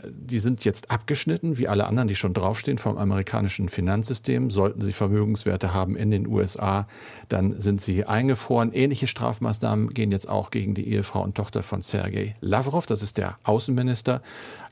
Die 0.04 0.40
sind 0.40 0.64
jetzt 0.64 0.90
abgeschnitten, 0.90 1.56
wie 1.56 1.68
alle 1.68 1.86
anderen, 1.86 2.08
die 2.08 2.16
schon 2.16 2.34
draufstehen, 2.34 2.78
vom 2.78 2.98
amerikanischen 2.98 3.68
Finanzsystem. 3.68 4.50
Sollten 4.50 4.80
sie 4.80 4.92
Vermögenswerte 4.92 5.72
haben 5.72 5.96
in 5.96 6.10
den 6.10 6.26
USA, 6.26 6.88
dann 7.28 7.60
sind 7.60 7.80
sie 7.80 8.04
eingefroren. 8.04 8.72
Ähnliche 8.72 9.06
Strafmaßnahmen 9.06 9.94
gehen 9.94 10.10
jetzt 10.10 10.28
auch 10.28 10.50
gegen 10.50 10.74
die 10.74 10.88
Ehefrau 10.88 11.22
und 11.22 11.36
Tochter 11.36 11.62
von 11.62 11.80
Sergei 11.80 12.34
Lavrov, 12.40 12.86
das 12.86 13.02
ist 13.02 13.18
der 13.18 13.38
Außenminister, 13.44 14.20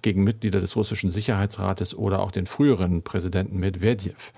gegen 0.03 0.25
Mitglieder 0.25 0.61
des 0.61 0.75
russischen 0.75 1.11
Sicherheitsrates 1.11 1.94
oder 1.94 2.20
auch 2.20 2.33
den 2.33 2.46
früheren 2.46 3.03
Präsidenten 3.03 3.59
Medvedev. 3.61 4.33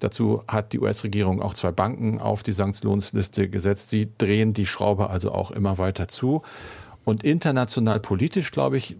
Dazu 0.00 0.42
hat 0.48 0.72
die 0.72 0.80
US-Regierung 0.80 1.42
auch 1.42 1.54
zwei 1.54 1.72
Banken 1.72 2.20
auf 2.20 2.42
die 2.42 2.52
Sanktionsliste 2.52 3.48
gesetzt. 3.48 3.90
Sie 3.90 4.08
drehen 4.18 4.52
die 4.52 4.66
Schraube 4.66 5.10
also 5.10 5.32
auch 5.32 5.50
immer 5.50 5.78
weiter 5.78 6.08
zu. 6.08 6.42
Und 7.04 7.24
international 7.24 8.00
politisch, 8.00 8.50
glaube 8.50 8.76
ich, 8.76 8.96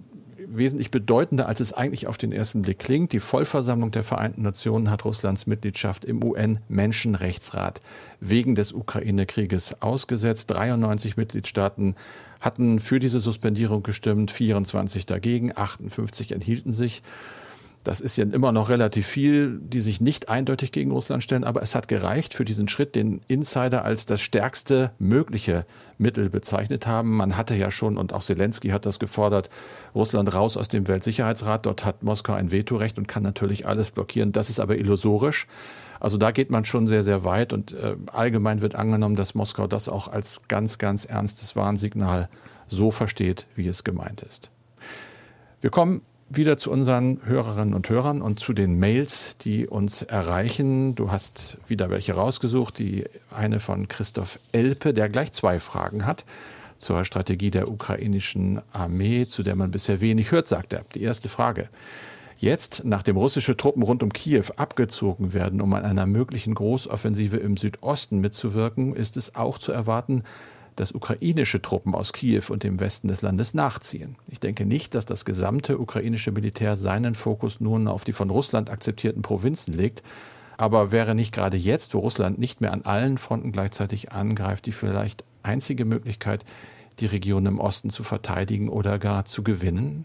wesentlich 0.51 0.91
bedeutender, 0.91 1.47
als 1.47 1.61
es 1.61 1.73
eigentlich 1.73 2.07
auf 2.07 2.17
den 2.17 2.33
ersten 2.33 2.63
Blick 2.63 2.79
klingt. 2.79 3.13
Die 3.13 3.21
Vollversammlung 3.21 3.91
der 3.91 4.03
Vereinten 4.03 4.43
Nationen 4.43 4.91
hat 4.91 5.05
Russlands 5.05 5.47
Mitgliedschaft 5.47 6.05
im 6.05 6.23
UN-Menschenrechtsrat 6.23 7.81
wegen 8.21 8.55
des 8.55 8.73
Ukraine-Krieges 8.73 9.83
ausgesetzt. 9.83 10.51
93 10.51 11.17
Mitgliedstaaten 11.17 11.97
hatten 12.41 12.79
für 12.79 12.99
diese 12.99 13.21
Suspendierung 13.21 13.83
gestimmt, 13.83 14.31
24 14.31 15.07
dagegen, 15.07 15.57
58 15.57 16.33
enthielten 16.33 16.73
sich. 16.73 17.03
Das 17.89 18.03
ist 18.03 18.19
ja 18.19 18.25
immer 18.25 18.53
noch 18.53 18.69
relativ 18.69 19.07
viel, 19.07 19.59
die 19.63 19.81
sich 19.81 20.03
nicht 20.03 20.29
eindeutig 20.29 20.73
gegen 20.73 20.91
Russland 20.91 21.23
stellen, 21.23 21.43
aber 21.43 21.63
es 21.63 21.75
hat 21.75 21.89
gereicht 21.89 22.35
für 22.35 22.45
diesen 22.45 22.69
Schritt, 22.69 22.95
den 22.95 23.23
Insider 23.29 23.83
als 23.83 24.05
das 24.05 24.21
stärkste 24.21 24.91
mögliche 24.99 25.65
Mittel 25.97 26.29
bezeichnet 26.29 26.87
haben. 26.87 27.17
Man 27.17 27.39
hatte 27.39 27.55
ja 27.55 27.71
schon, 27.71 27.97
und 27.97 28.13
auch 28.13 28.21
Zelensky 28.23 28.69
hat 28.69 28.85
das 28.85 28.99
gefordert, 28.99 29.49
Russland 29.95 30.35
raus 30.35 30.59
aus 30.59 30.69
dem 30.69 30.87
Weltsicherheitsrat. 30.87 31.65
Dort 31.65 31.87
hat 31.87 32.03
Moskau 32.03 32.35
ein 32.35 32.53
Vetorecht 32.53 32.99
und 32.99 33.09
kann 33.09 33.23
natürlich 33.23 33.67
alles 33.67 33.91
blockieren. 33.91 34.33
Das 34.33 34.51
ist 34.51 34.61
aber 34.61 34.79
illusorisch. 34.79 35.47
Also 35.99 36.19
da 36.19 36.31
geht 36.31 36.51
man 36.51 36.67
schon 36.67 36.89
sehr, 36.89 37.03
sehr 37.03 37.25
weit 37.25 37.55
und 37.55 37.73
äh, 37.73 37.97
allgemein 38.13 38.61
wird 38.61 38.75
angenommen, 38.75 39.17
dass 39.17 39.35
Moskau 39.35 39.67
das 39.67 39.89
auch 39.89 40.09
als 40.09 40.43
ganz, 40.49 40.77
ganz 40.77 41.07
ernstes 41.07 41.57
Warnsignal 41.57 42.29
so 42.67 42.91
versteht, 42.91 43.47
wie 43.57 43.67
es 43.67 43.83
gemeint 43.83 44.21
ist. 44.21 44.51
Wir 45.63 45.71
kommen 45.71 46.03
wieder 46.31 46.57
zu 46.57 46.71
unseren 46.71 47.21
Hörerinnen 47.25 47.75
und 47.75 47.89
Hörern 47.89 48.23
und 48.23 48.39
zu 48.39 48.53
den 48.53 48.79
Mails, 48.79 49.37
die 49.39 49.67
uns 49.67 50.03
erreichen. 50.03 50.95
Du 50.95 51.11
hast 51.11 51.57
wieder 51.67 51.91
welche 51.91 52.15
rausgesucht. 52.15 52.79
Die 52.79 53.05
eine 53.31 53.61
von 53.61 53.89
Christoph 53.89 54.39
Elpe, 54.53 54.93
der 54.93 55.09
gleich 55.09 55.33
zwei 55.33 55.59
Fragen 55.61 56.07
hat 56.07 56.25
zur 56.77 57.05
Strategie 57.05 57.51
der 57.51 57.69
ukrainischen 57.69 58.63
Armee, 58.73 59.27
zu 59.27 59.43
der 59.43 59.57
man 59.57 59.71
bisher 59.71 60.01
wenig 60.01 60.31
hört, 60.31 60.47
sagt 60.47 60.73
er. 60.73 60.85
Die 60.95 61.03
erste 61.03 61.29
Frage. 61.29 61.69
Jetzt, 62.39 62.83
nachdem 62.85 63.17
russische 63.17 63.57
Truppen 63.57 63.83
rund 63.83 64.05
um 64.05 64.13
Kiew 64.13 64.45
abgezogen 64.57 65.33
werden, 65.33 65.61
um 65.61 65.75
an 65.75 65.85
einer 65.85 66.07
möglichen 66.07 66.55
Großoffensive 66.55 67.37
im 67.39 67.57
Südosten 67.57 68.21
mitzuwirken, 68.21 68.95
ist 68.95 69.17
es 69.17 69.35
auch 69.35 69.59
zu 69.59 69.73
erwarten, 69.73 70.23
dass 70.81 70.93
ukrainische 70.93 71.61
Truppen 71.61 71.95
aus 71.95 72.13
Kiew 72.13 72.45
und 72.51 72.63
dem 72.63 72.81
Westen 72.81 73.09
des 73.09 73.23
Landes 73.23 73.55
nachziehen. 73.55 74.17
Ich 74.29 74.41
denke 74.41 74.67
nicht, 74.67 74.95
dass 74.95 75.05
das 75.05 75.25
gesamte 75.25 75.79
ukrainische 75.79 76.33
Militär 76.33 76.77
seinen 76.77 77.15
Fokus 77.15 77.61
nun 77.61 77.89
auf 77.89 78.05
die 78.05 78.13
von 78.13 78.31
Russland 78.31 78.71
akzeptierten 78.71 79.23
Provinzen 79.23 79.75
legt. 79.75 80.03
Aber 80.57 80.91
wäre 80.91 81.15
nicht 81.15 81.33
gerade 81.33 81.57
jetzt, 81.57 81.95
wo 81.95 82.01
Russland 82.01 82.39
nicht 82.39 82.61
mehr 82.61 82.73
an 82.73 82.83
allen 82.83 83.19
Fronten 83.19 83.53
gleichzeitig 83.53 84.13
angreift, 84.13 84.67
die 84.67 84.73
vielleicht 84.73 85.25
einzige 85.43 85.85
Möglichkeit, 85.85 86.45
die 86.99 87.07
Region 87.07 87.47
im 87.47 87.61
Osten 87.61 87.91
zu 87.91 88.03
verteidigen 88.03 88.69
oder 88.69 88.99
gar 88.99 89.25
zu 89.25 89.43
gewinnen? 89.43 90.05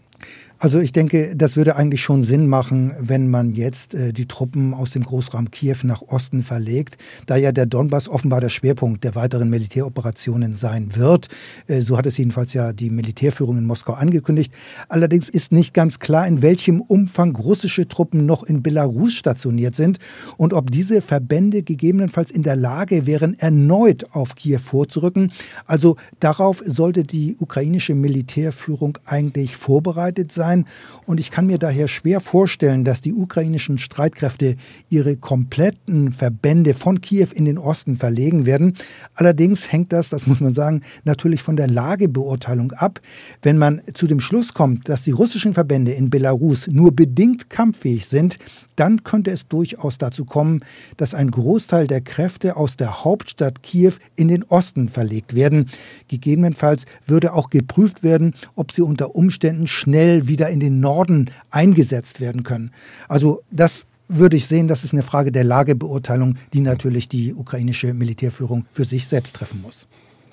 Also 0.58 0.78
ich 0.78 0.92
denke, 0.92 1.34
das 1.36 1.56
würde 1.56 1.76
eigentlich 1.76 2.00
schon 2.00 2.22
Sinn 2.22 2.46
machen, 2.46 2.94
wenn 2.98 3.28
man 3.28 3.52
jetzt 3.52 3.92
äh, 3.92 4.12
die 4.12 4.26
Truppen 4.26 4.72
aus 4.72 4.92
dem 4.92 5.02
Großraum 5.02 5.50
Kiew 5.50 5.76
nach 5.82 6.00
Osten 6.00 6.42
verlegt, 6.42 6.96
da 7.26 7.36
ja 7.36 7.52
der 7.52 7.66
Donbass 7.66 8.08
offenbar 8.08 8.40
der 8.40 8.48
Schwerpunkt 8.48 9.04
der 9.04 9.14
weiteren 9.14 9.50
Militäroperationen 9.50 10.54
sein 10.54 10.96
wird. 10.96 11.28
Äh, 11.66 11.80
so 11.80 11.98
hat 11.98 12.06
es 12.06 12.16
jedenfalls 12.16 12.54
ja 12.54 12.72
die 12.72 12.88
Militärführung 12.88 13.58
in 13.58 13.66
Moskau 13.66 13.94
angekündigt. 13.94 14.54
Allerdings 14.88 15.28
ist 15.28 15.52
nicht 15.52 15.74
ganz 15.74 15.98
klar, 15.98 16.26
in 16.26 16.40
welchem 16.40 16.80
Umfang 16.80 17.36
russische 17.36 17.86
Truppen 17.88 18.24
noch 18.24 18.44
in 18.44 18.62
Belarus 18.62 19.12
stationiert 19.12 19.74
sind 19.74 19.98
und 20.38 20.54
ob 20.54 20.70
diese 20.70 21.02
Verbände 21.02 21.62
gegebenenfalls 21.62 22.30
in 22.30 22.42
der 22.42 22.56
Lage 22.56 23.06
wären, 23.06 23.34
erneut 23.38 24.12
auf 24.12 24.34
Kiew 24.36 24.60
vorzurücken. 24.60 25.32
Also 25.66 25.96
darauf 26.20 26.62
sollte 26.64 27.02
die 27.02 27.36
ukrainische 27.38 27.94
Militärführung 27.94 28.96
eigentlich 29.04 29.56
vorbereitet 29.56 30.03
sein 30.30 30.54
sein. 30.54 30.64
Und 31.06 31.20
ich 31.20 31.30
kann 31.30 31.46
mir 31.46 31.58
daher 31.58 31.88
schwer 31.88 32.20
vorstellen, 32.20 32.84
dass 32.84 33.00
die 33.00 33.12
ukrainischen 33.12 33.78
Streitkräfte 33.78 34.56
ihre 34.88 35.16
kompletten 35.16 36.12
Verbände 36.12 36.74
von 36.74 37.00
Kiew 37.00 37.28
in 37.34 37.44
den 37.44 37.58
Osten 37.58 37.96
verlegen 37.96 38.46
werden. 38.46 38.74
Allerdings 39.14 39.70
hängt 39.70 39.92
das, 39.92 40.08
das 40.08 40.26
muss 40.26 40.40
man 40.40 40.54
sagen, 40.54 40.82
natürlich 41.04 41.42
von 41.42 41.56
der 41.56 41.68
Lagebeurteilung 41.68 42.72
ab. 42.72 43.00
Wenn 43.42 43.58
man 43.58 43.82
zu 43.92 44.06
dem 44.06 44.20
Schluss 44.20 44.54
kommt, 44.54 44.88
dass 44.88 45.02
die 45.02 45.10
russischen 45.10 45.52
Verbände 45.52 45.92
in 45.92 46.10
Belarus 46.10 46.68
nur 46.68 46.92
bedingt 46.92 47.50
kampffähig 47.50 48.06
sind, 48.06 48.38
dann 48.76 49.04
könnte 49.04 49.30
es 49.30 49.46
durchaus 49.46 49.98
dazu 49.98 50.24
kommen, 50.24 50.60
dass 50.96 51.14
ein 51.14 51.30
Großteil 51.30 51.86
der 51.86 52.00
Kräfte 52.00 52.56
aus 52.56 52.76
der 52.76 53.04
Hauptstadt 53.04 53.62
Kiew 53.62 53.94
in 54.16 54.28
den 54.28 54.42
Osten 54.44 54.88
verlegt 54.88 55.34
werden. 55.34 55.70
Gegebenenfalls 56.08 56.84
würde 57.06 57.34
auch 57.34 57.50
geprüft 57.50 58.02
werden, 58.02 58.34
ob 58.56 58.72
sie 58.72 58.82
unter 58.82 59.14
Umständen 59.14 59.66
schnell 59.66 59.93
wieder 59.94 60.48
in 60.50 60.60
den 60.60 60.80
Norden 60.80 61.30
eingesetzt 61.50 62.20
werden 62.20 62.42
können. 62.42 62.70
Also 63.08 63.42
das 63.50 63.86
würde 64.08 64.36
ich 64.36 64.46
sehen, 64.46 64.68
das 64.68 64.84
ist 64.84 64.92
eine 64.92 65.02
Frage 65.02 65.32
der 65.32 65.44
Lagebeurteilung, 65.44 66.36
die 66.52 66.60
natürlich 66.60 67.08
die 67.08 67.34
ukrainische 67.34 67.94
Militärführung 67.94 68.66
für 68.72 68.84
sich 68.84 69.08
selbst 69.08 69.34
treffen 69.36 69.62
muss. 69.62 69.86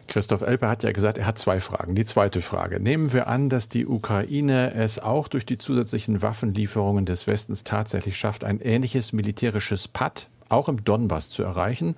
Christoph 0.07 0.41
Elper 0.41 0.67
hat 0.67 0.83
ja 0.83 0.91
gesagt, 0.91 1.17
er 1.17 1.25
hat 1.25 1.37
zwei 1.37 1.61
Fragen. 1.61 1.95
Die 1.95 2.03
zweite 2.03 2.41
Frage. 2.41 2.81
Nehmen 2.81 3.13
wir 3.13 3.27
an, 3.27 3.47
dass 3.47 3.69
die 3.69 3.87
Ukraine 3.87 4.73
es 4.73 4.99
auch 4.99 5.29
durch 5.29 5.45
die 5.45 5.57
zusätzlichen 5.57 6.21
Waffenlieferungen 6.21 7.05
des 7.05 7.27
Westens 7.27 7.63
tatsächlich 7.63 8.17
schafft, 8.17 8.43
ein 8.43 8.59
ähnliches 8.59 9.13
militärisches 9.13 9.87
Patt 9.87 10.27
auch 10.49 10.67
im 10.67 10.83
Donbass 10.83 11.29
zu 11.29 11.43
erreichen 11.43 11.95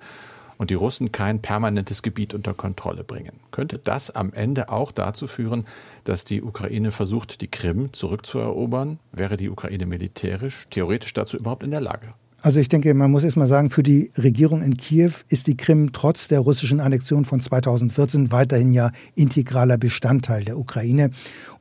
und 0.58 0.70
die 0.70 0.74
Russen 0.74 1.12
kein 1.12 1.40
permanentes 1.40 2.02
Gebiet 2.02 2.34
unter 2.34 2.54
Kontrolle 2.54 3.04
bringen. 3.04 3.40
Könnte 3.50 3.78
das 3.78 4.10
am 4.10 4.32
Ende 4.32 4.68
auch 4.68 4.92
dazu 4.92 5.26
führen, 5.26 5.66
dass 6.04 6.24
die 6.24 6.42
Ukraine 6.42 6.90
versucht, 6.90 7.40
die 7.40 7.48
Krim 7.48 7.92
zurückzuerobern? 7.92 8.98
Wäre 9.12 9.36
die 9.36 9.50
Ukraine 9.50 9.86
militärisch, 9.86 10.66
theoretisch 10.70 11.14
dazu 11.14 11.36
überhaupt 11.36 11.62
in 11.62 11.70
der 11.70 11.80
Lage? 11.80 12.12
Also 12.44 12.60
ich 12.60 12.68
denke, 12.68 12.92
man 12.92 13.10
muss 13.10 13.24
erst 13.24 13.38
mal 13.38 13.48
sagen, 13.48 13.70
für 13.70 13.82
die 13.82 14.10
Regierung 14.18 14.60
in 14.60 14.76
Kiew 14.76 15.12
ist 15.28 15.46
die 15.46 15.56
Krim 15.56 15.94
trotz 15.94 16.28
der 16.28 16.40
russischen 16.40 16.78
Annexion 16.78 17.24
von 17.24 17.40
2014 17.40 18.32
weiterhin 18.32 18.74
ja 18.74 18.90
integraler 19.14 19.78
Bestandteil 19.78 20.44
der 20.44 20.58
Ukraine. 20.58 21.10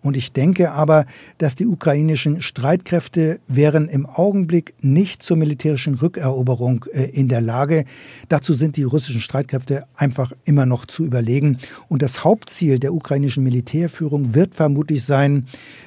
Und 0.01 0.17
ich 0.17 0.33
denke 0.33 0.73
aber, 0.73 1.05
dass 1.37 1.55
die 1.55 1.65
ukrainischen 1.65 2.41
Streitkräfte 2.41 3.39
wären 3.47 3.87
im 3.87 4.05
Augenblick 4.05 4.73
nicht 4.81 5.23
zur 5.23 5.37
militärischen 5.37 5.95
Rückeroberung 5.95 6.83
äh, 6.91 7.03
in 7.05 7.29
der 7.29 7.39
Lage. 7.39 7.85
Dazu 8.27 8.53
sind 8.53 8.75
die 8.75 8.83
russischen 8.83 9.21
Streitkräfte 9.21 9.85
einfach 9.95 10.33
immer 10.43 10.65
noch 10.65 10.85
zu 10.85 11.05
überlegen. 11.05 11.59
Und 11.87 12.01
das 12.01 12.25
Hauptziel 12.25 12.79
der 12.79 12.93
ukrainischen 12.93 13.45
Militärführung 13.45 14.35
wird 14.35 14.53
vermutlich 14.53 15.05
sein, 15.05 15.45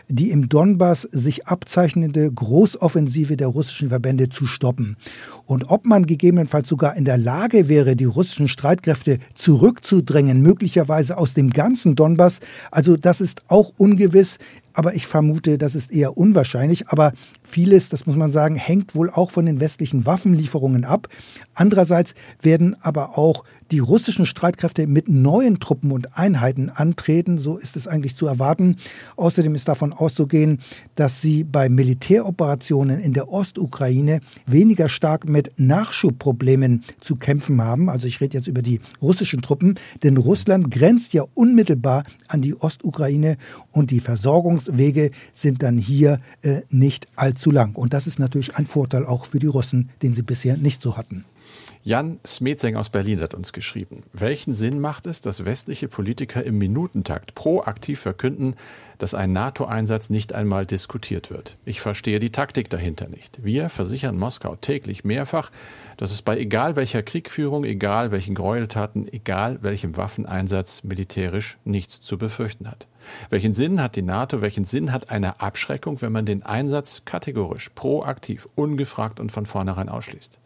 die 0.09 0.30
im 0.30 0.48
Donbass 0.48 1.02
sich 1.02 1.46
abzeichnende 1.48 2.32
Großoffensive 2.32 3.37
der 3.37 3.48
russischen 3.48 3.90
Verbände 3.90 4.30
zu 4.30 4.46
stoppen. 4.46 4.86
Und 5.46 5.70
ob 5.70 5.87
man 5.87 6.07
gegebenenfalls 6.07 6.68
sogar 6.68 6.96
in 6.96 7.05
der 7.05 7.18
Lage 7.18 7.68
wäre, 7.68 7.96
die 7.96 8.05
russischen 8.05 8.46
Streitkräfte 8.46 9.18
zurückzudrängen, 9.35 10.42
möglicherweise 10.42 11.16
aus 11.16 11.35
dem 11.35 11.51
ganzen 11.51 11.96
Donbass, 11.96 12.38
also 12.70 12.96
das 12.96 13.20
ist 13.20 13.42
auch 13.49 13.72
ungewiss 13.77 13.96
ungewiss, 13.96 14.38
aber 14.77 14.95
ich 14.95 15.07
vermute, 15.07 15.57
das 15.57 15.75
ist 15.75 15.91
eher 15.91 16.19
unwahrscheinlich. 16.19 16.89
Aber 16.89 17.15
vieles, 17.43 17.89
das 17.89 18.05
muss 18.05 18.17
man 18.17 18.31
sagen, 18.31 18.57
hängt 18.57 18.95
wohl 18.95 19.09
auch 19.09 19.31
von 19.31 19.47
den 19.47 19.59
westlichen 19.59 20.05
Waffenlieferungen 20.05 20.85
ab. 20.85 21.09
Andererseits 21.55 22.15
werden 22.43 22.77
aber 22.83 23.17
auch 23.17 23.45
die 23.71 23.79
russischen 23.79 24.27
Streitkräfte 24.27 24.87
mit 24.87 25.09
neuen 25.09 25.61
Truppen 25.61 25.93
und 25.93 26.19
Einheiten 26.19 26.69
antreten. 26.69 27.39
So 27.39 27.57
ist 27.57 27.77
es 27.77 27.89
eigentlich 27.89 28.17
zu 28.17 28.27
erwarten. 28.27 28.77
Außerdem 29.17 29.55
ist 29.55 29.67
davon 29.67 29.95
auszugehen, 29.95 30.61
dass 30.95 31.23
sie 31.23 31.43
bei 31.43 31.71
Militäroperationen 31.71 33.01
in 33.01 33.15
der 33.15 33.33
Ostukraine 33.33 34.21
weniger 34.45 34.91
stark 34.91 35.27
mit 35.27 35.53
Nachschubproblemen 35.57 36.85
zu 37.01 37.17
kämpfen 37.17 37.62
haben. 37.62 37.89
Also 37.89 38.07
ich 38.07 38.21
rede 38.21 38.37
jetzt 38.37 38.47
über 38.47 38.61
die 38.61 38.81
russischen 39.01 39.41
Truppen, 39.41 39.77
denn 40.03 40.19
Russland 40.19 40.71
grenzt 40.71 41.15
ja 41.15 41.25
unmittelbar 41.33 42.05
an 42.29 42.43
die 42.43 42.55
Ostukraine 42.55 43.39
und 43.73 43.91
die 43.91 44.01
Versorgungswege 44.66 45.11
sind 45.33 45.62
dann 45.62 45.79
hier 45.79 46.20
äh, 46.42 46.62
nicht 46.70 47.09
allzu 47.16 47.50
lang. 47.50 47.74
Und 47.74 47.92
das 47.92 48.07
ist 48.07 48.18
natürlich 48.18 48.57
ein 48.57 48.66
Vorteil 48.66 49.07
auch 49.07 49.26
für 49.26 49.38
die 49.38 49.46
Russen, 49.46 49.90
den 50.02 50.14
sie 50.14 50.22
bisher 50.22 50.57
nicht 50.57 50.83
so 50.83 50.96
hatten. 50.96 51.24
Jan 51.83 52.18
Smetseng 52.26 52.74
aus 52.74 52.90
Berlin 52.90 53.20
hat 53.20 53.33
uns 53.33 53.52
geschrieben. 53.52 54.02
Welchen 54.12 54.55
Sinn 54.55 54.81
macht 54.81 55.07
es, 55.07 55.20
dass 55.20 55.44
westliche 55.44 55.87
Politiker 55.87 56.42
im 56.42 56.59
Minutentakt 56.59 57.37
proaktiv 57.37 58.00
verkünden, 58.00 58.57
dass 58.98 59.14
ein 59.14 59.32
NATO-Einsatz 59.32 60.11
nicht 60.11 60.35
einmal 60.35 60.66
diskutiert 60.66 61.30
wird? 61.30 61.56
Ich 61.64 61.80
verstehe 61.80 62.18
die 62.18 62.32
Taktik 62.32 62.70
dahinter 62.70 63.09
nicht. 63.09 63.44
Wir 63.44 63.68
versichern 63.68 64.18
Moskau 64.18 64.56
täglich 64.56 65.04
mehrfach, 65.04 65.50
dass 65.96 66.11
es 66.11 66.22
bei 66.22 66.38
egal 66.38 66.76
welcher 66.76 67.02
Kriegführung, 67.02 67.64
egal 67.64 68.11
welchen 68.11 68.35
Gräueltaten, 68.35 69.11
egal 69.12 69.59
welchem 69.62 69.96
Waffeneinsatz 69.96 70.85
militärisch 70.85 71.59
nichts 71.64 72.00
zu 72.00 72.18
befürchten 72.18 72.70
hat. 72.70 72.87
Welchen 73.30 73.52
Sinn 73.52 73.80
hat 73.80 73.96
die 73.96 74.02
NATO, 74.02 74.42
welchen 74.42 74.64
Sinn 74.64 74.92
hat 74.92 75.11
eine 75.11 75.40
Abschreckung, 75.40 76.02
wenn 76.02 76.12
man 76.12 76.26
den 76.26 76.42
Einsatz 76.42 77.02
kategorisch, 77.04 77.70
proaktiv, 77.70 78.48
ungefragt 78.54 79.20
und 79.20 79.32
von 79.32 79.46
vornherein 79.46 79.88
ausschließt? 79.88 80.38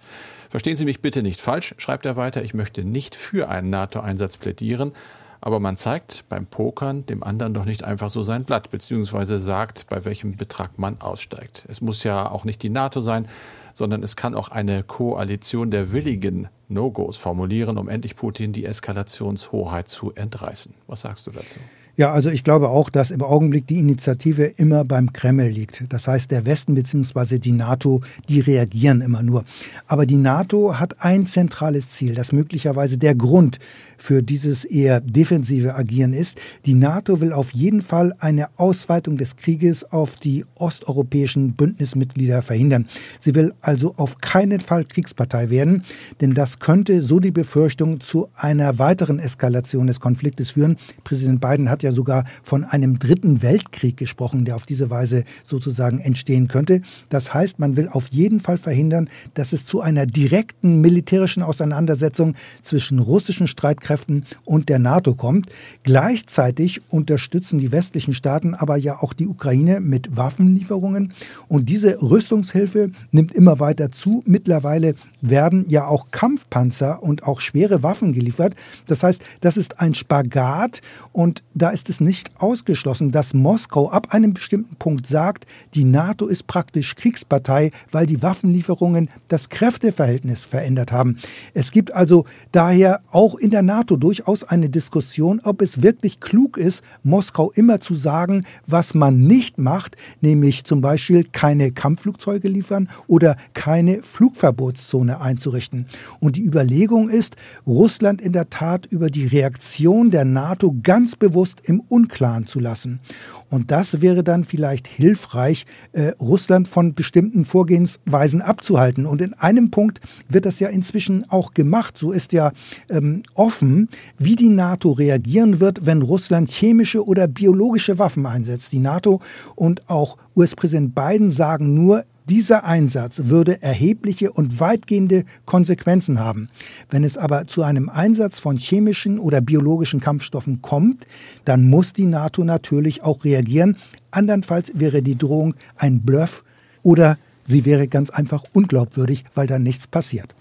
Verstehen 0.50 0.76
Sie 0.76 0.84
mich 0.84 1.00
bitte 1.00 1.22
nicht 1.22 1.40
falsch, 1.40 1.74
schreibt 1.78 2.06
er 2.06 2.16
weiter, 2.16 2.42
ich 2.42 2.54
möchte 2.54 2.84
nicht 2.84 3.14
für 3.14 3.48
einen 3.48 3.70
NATO-Einsatz 3.70 4.36
plädieren, 4.36 4.92
aber 5.40 5.61
man 5.61 5.76
zeigt 5.76 6.29
beim 6.29 6.46
Pokern 6.46 7.07
dem 7.07 7.22
anderen 7.22 7.55
doch 7.55 7.64
nicht 7.64 7.85
einfach 7.85 8.11
so 8.11 8.22
sein 8.22 8.44
Blatt, 8.44 8.70
beziehungsweise 8.70 9.38
sagt, 9.38 9.87
bei 9.88 10.05
welchem 10.05 10.37
Betrag 10.37 10.79
man 10.79 11.00
aussteigt. 11.00 11.64
Es 11.68 11.81
muss 11.81 12.05
ja 12.05 12.31
auch 12.31 12.44
nicht 12.44 12.62
die 12.62 12.70
NATO 12.70 13.00
sein, 13.00 13.29
sondern 13.72 14.03
es 14.03 14.16
kann 14.16 14.35
auch 14.35 14.48
eine 14.48 14.83
Koalition 14.83 15.70
der 15.70 15.92
willigen 15.92 16.48
No-Gos 16.68 17.16
formulieren, 17.16 17.79
um 17.79 17.88
endlich 17.88 18.16
Putin 18.16 18.53
die 18.53 18.64
Eskalationshoheit 18.64 19.88
zu 19.88 20.12
entreißen. 20.14 20.74
Was 20.87 21.03
sagst 21.03 21.26
du 21.26 21.31
dazu? 21.31 21.59
Ja, 22.00 22.12
also 22.12 22.30
ich 22.30 22.44
glaube 22.44 22.70
auch, 22.70 22.88
dass 22.88 23.10
im 23.10 23.20
Augenblick 23.20 23.66
die 23.66 23.78
Initiative 23.78 24.44
immer 24.44 24.86
beim 24.86 25.12
Kreml 25.12 25.48
liegt. 25.48 25.84
Das 25.90 26.08
heißt, 26.08 26.30
der 26.30 26.46
Westen 26.46 26.74
bzw. 26.74 27.38
die 27.38 27.52
NATO, 27.52 28.00
die 28.26 28.40
reagieren 28.40 29.02
immer 29.02 29.22
nur. 29.22 29.44
Aber 29.86 30.06
die 30.06 30.16
NATO 30.16 30.80
hat 30.80 31.02
ein 31.04 31.26
zentrales 31.26 31.90
Ziel, 31.90 32.14
das 32.14 32.32
möglicherweise 32.32 32.96
der 32.96 33.14
Grund 33.14 33.58
für 33.98 34.22
dieses 34.22 34.64
eher 34.64 35.02
defensive 35.02 35.74
Agieren 35.74 36.14
ist. 36.14 36.40
Die 36.64 36.72
NATO 36.72 37.20
will 37.20 37.34
auf 37.34 37.50
jeden 37.50 37.82
Fall 37.82 38.14
eine 38.18 38.48
Ausweitung 38.56 39.18
des 39.18 39.36
Krieges 39.36 39.84
auf 39.84 40.16
die 40.16 40.46
osteuropäischen 40.54 41.52
Bündnismitglieder 41.52 42.40
verhindern. 42.40 42.88
Sie 43.20 43.34
will 43.34 43.52
also 43.60 43.92
auf 43.98 44.22
keinen 44.22 44.60
Fall 44.60 44.86
Kriegspartei 44.86 45.50
werden, 45.50 45.82
denn 46.22 46.32
das 46.32 46.60
könnte, 46.60 47.02
so 47.02 47.20
die 47.20 47.30
Befürchtung, 47.30 48.00
zu 48.00 48.30
einer 48.34 48.78
weiteren 48.78 49.18
Eskalation 49.18 49.86
des 49.86 50.00
Konfliktes 50.00 50.52
führen. 50.52 50.78
Präsident 51.04 51.42
Biden 51.42 51.68
hat 51.68 51.82
ja 51.82 51.89
ja 51.90 51.94
sogar 51.94 52.24
von 52.42 52.64
einem 52.64 52.98
dritten 52.98 53.42
Weltkrieg 53.42 53.96
gesprochen, 53.96 54.44
der 54.44 54.57
auf 54.57 54.66
diese 54.66 54.90
Weise 54.90 55.24
sozusagen 55.44 56.00
entstehen 56.00 56.48
könnte. 56.48 56.83
Das 57.09 57.35
heißt, 57.35 57.59
man 57.59 57.76
will 57.76 57.88
auf 57.88 58.09
jeden 58.09 58.40
Fall 58.40 58.59
verhindern, 58.59 59.09
dass 59.35 59.53
es 59.53 59.64
zu 59.64 59.81
einer 59.81 60.07
direkten 60.07 60.81
militärischen 60.81 61.42
Auseinandersetzung 61.42 62.35
zwischen 62.62 62.98
russischen 62.98 63.46
Streitkräften 63.46 64.24
und 64.44 64.68
der 64.68 64.79
NATO 64.79 65.14
kommt. 65.14 65.50
Gleichzeitig 65.83 66.81
unterstützen 66.88 67.59
die 67.59 67.72
westlichen 67.72 68.14
Staaten 68.14 68.55
aber 68.55 68.76
ja 68.76 69.03
auch 69.03 69.12
die 69.12 69.26
Ukraine 69.26 69.81
mit 69.81 70.16
Waffenlieferungen. 70.16 71.12
Und 71.48 71.68
diese 71.68 72.00
Rüstungshilfe 72.00 72.90
nimmt 73.11 73.33
immer 73.33 73.59
weiter 73.59 73.90
zu. 73.90 74.22
Mittlerweile 74.26 74.94
werden 75.20 75.66
ja 75.68 75.87
auch 75.87 76.11
Kampfpanzer 76.11 77.03
und 77.03 77.24
auch 77.24 77.40
schwere 77.40 77.83
Waffen 77.83 78.12
geliefert. 78.12 78.55
Das 78.87 79.03
heißt, 79.03 79.22
das 79.40 79.57
ist 79.57 79.81
ein 79.81 79.94
Spagat 79.94 80.81
und 81.12 81.42
da 81.55 81.69
ist 81.70 81.88
es 81.88 82.00
nicht 82.00 82.30
ausgeschlossen, 82.40 83.11
dass 83.11 83.35
Moskau 83.35 83.90
ab 83.90 84.09
einem 84.11 84.35
bestimmten 84.35 84.76
Punkt 84.76 85.06
sagt, 85.06 85.46
die 85.74 85.85
NATO 85.85 86.26
ist 86.26 86.46
praktisch 86.46 86.94
Kriegspartei, 86.94 87.70
weil 87.90 88.06
die 88.06 88.22
Waffenlieferungen 88.22 89.09
das 89.28 89.48
Kräfteverhältnis 89.48 90.44
verändert 90.44 90.92
haben. 90.92 91.16
Es 91.54 91.70
gibt 91.70 91.92
also 91.92 92.24
daher 92.52 93.00
auch 93.11 93.35
in 93.35 93.50
der 93.50 93.62
NATO 93.62 93.96
durchaus 93.96 94.44
eine 94.44 94.68
Diskussion, 94.68 95.40
ob 95.42 95.62
es 95.62 95.83
wirklich 95.83 96.20
klug 96.20 96.56
ist, 96.56 96.83
Moskau 97.02 97.50
immer 97.52 97.80
zu 97.80 97.94
sagen, 97.94 98.44
was 98.66 98.94
man 98.94 99.20
nicht 99.20 99.59
macht, 99.59 99.96
nämlich 100.20 100.64
zum 100.64 100.80
Beispiel 100.80 101.24
keine 101.24 101.72
Kampfflugzeuge 101.72 102.48
liefern 102.48 102.88
oder 103.06 103.37
keine 103.54 104.02
Flugverbotszone 104.02 105.20
einzurichten. 105.20 105.87
Und 106.20 106.37
die 106.37 106.44
Überlegung 106.44 107.09
ist, 107.09 107.37
Russland 107.66 108.20
in 108.20 108.33
der 108.33 108.50
Tat 108.50 108.87
über 108.87 109.11
die 109.11 109.26
Reaktion 109.26 110.11
der 110.11 110.24
NATO 110.24 110.74
ganz 110.83 111.16
bewusst 111.16 111.60
im 111.64 111.81
Unklaren 111.81 112.46
zu 112.46 112.61
lassen. 112.61 113.01
Und 113.49 113.70
das 113.70 114.01
wäre 114.01 114.23
dann 114.23 114.44
vielleicht 114.44 114.87
hilfreich, 114.87 115.66
äh, 115.92 116.12
Russland 116.20 116.68
von 116.68 116.94
bestimmten 116.94 117.44
Vorgehensweisen 117.44 118.42
abzuhalten. 118.42 119.07
Und 119.07 119.20
in 119.23 119.35
einem 119.35 119.70
Punkt 119.70 120.01
wird 120.29 120.46
das 120.46 120.61
ja 120.61 120.68
inzwischen 120.68 121.29
auch 121.31 121.53
gemacht. 121.53 121.99
So 121.99 122.12
ist 122.12 122.33
ja 122.33 122.53
ähm, 122.88 123.23
offen, 123.35 123.88
wie 124.18 124.37
die 124.37 124.49
NATO 124.49 124.92
reagieren 124.92 125.61
wird, 125.61 125.87
wenn 125.87 126.03
Russland 126.03 126.49
chemische 126.49 127.05
oder 127.05 127.27
biologische 127.27 127.99
Waffen 127.99 128.27
einsetzt. 128.27 128.73
Die 128.73 128.79
NATO 128.79 129.20
und 129.57 129.88
auch 129.88 130.16
US-Präsident 130.37 130.94
Biden 130.94 131.31
sagen 131.31 131.75
nur, 131.75 132.05
dieser 132.31 132.62
Einsatz 132.64 133.23
würde 133.25 133.61
erhebliche 133.61 134.31
und 134.31 134.61
weitgehende 134.61 135.25
Konsequenzen 135.47 136.21
haben. 136.21 136.49
Wenn 136.88 137.03
es 137.03 137.19
aber 137.19 137.49
zu 137.49 137.64
einem 137.64 137.88
Einsatz 137.88 138.38
von 138.38 138.57
chemischen 138.57 139.19
oder 139.19 139.40
biologischen 139.40 140.01
Kampfstoffen 140.01 140.62
kommt, 140.62 141.09
dann 141.45 141.69
muss 141.69 141.93
die 141.93 142.07
NATO 142.07 142.45
natürlich 142.45 143.03
auch 143.03 143.25
reagieren. 143.25 143.77
Andernfalls 144.12 144.73
wäre 144.77 145.03
die 145.03 145.19
Drohung 145.19 145.55
ein 145.77 146.03
Bluff 146.03 146.45
oder 146.83 147.19
sie 147.43 147.64
wäre 147.64 147.88
ganz 147.88 148.11
einfach 148.11 148.45
unglaubwürdig, 148.53 149.25
weil 149.35 149.49
dann 149.49 149.64
nichts 149.64 149.88
passiert. 149.88 150.33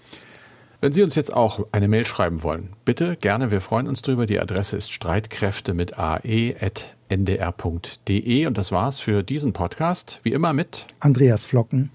Wenn 0.80 0.92
Sie 0.92 1.02
uns 1.02 1.14
jetzt 1.14 1.34
auch 1.34 1.66
eine 1.72 1.88
Mail 1.88 2.06
schreiben 2.06 2.42
wollen, 2.42 2.70
bitte 2.84 3.16
gerne, 3.16 3.50
wir 3.50 3.60
freuen 3.60 3.86
uns 3.86 4.00
drüber. 4.00 4.24
Die 4.24 4.40
Adresse 4.40 4.76
ist 4.76 4.92
streitkräfte 4.92 5.74
mit 5.74 5.98
ae@ 5.98 6.54
ndr.de. 7.10 8.46
Und 8.46 8.56
das 8.56 8.72
war's 8.72 9.00
für 9.00 9.22
diesen 9.22 9.52
Podcast. 9.52 10.20
Wie 10.22 10.32
immer 10.32 10.52
mit 10.52 10.86
Andreas 11.00 11.44
Flocken 11.44 11.90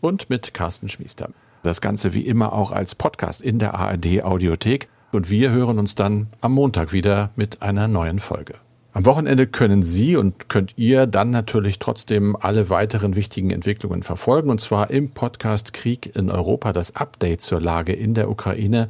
und 0.00 0.30
mit 0.30 0.54
Carsten 0.54 0.88
Schmiester. 0.88 1.30
Das 1.62 1.80
Ganze 1.80 2.14
wie 2.14 2.22
immer 2.22 2.52
auch 2.52 2.70
als 2.70 2.94
Podcast 2.94 3.42
in 3.42 3.58
der 3.58 3.74
ARD 3.74 4.22
Audiothek. 4.22 4.88
Und 5.10 5.30
wir 5.30 5.50
hören 5.50 5.78
uns 5.78 5.94
dann 5.94 6.28
am 6.40 6.52
Montag 6.52 6.92
wieder 6.92 7.30
mit 7.34 7.62
einer 7.62 7.88
neuen 7.88 8.18
Folge. 8.18 8.54
Am 8.92 9.06
Wochenende 9.06 9.46
können 9.46 9.82
Sie 9.82 10.16
und 10.16 10.48
könnt 10.48 10.74
ihr 10.76 11.06
dann 11.06 11.30
natürlich 11.30 11.78
trotzdem 11.78 12.36
alle 12.36 12.68
weiteren 12.68 13.16
wichtigen 13.16 13.50
Entwicklungen 13.50 14.02
verfolgen. 14.02 14.50
Und 14.50 14.60
zwar 14.60 14.90
im 14.90 15.10
Podcast 15.10 15.72
Krieg 15.72 16.14
in 16.16 16.30
Europa, 16.30 16.72
das 16.72 16.96
Update 16.96 17.40
zur 17.40 17.60
Lage 17.60 17.92
in 17.92 18.14
der 18.14 18.30
Ukraine 18.30 18.88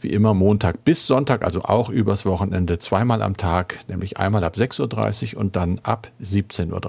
wie 0.00 0.08
immer 0.08 0.34
Montag 0.34 0.84
bis 0.84 1.06
Sonntag, 1.06 1.44
also 1.44 1.62
auch 1.62 1.88
übers 1.90 2.26
Wochenende 2.26 2.78
zweimal 2.78 3.22
am 3.22 3.36
Tag, 3.36 3.80
nämlich 3.88 4.18
einmal 4.18 4.44
ab 4.44 4.56
6.30 4.56 5.34
Uhr 5.34 5.40
und 5.40 5.56
dann 5.56 5.80
ab 5.82 6.10
17.30 6.22 6.70
Uhr. 6.72 6.80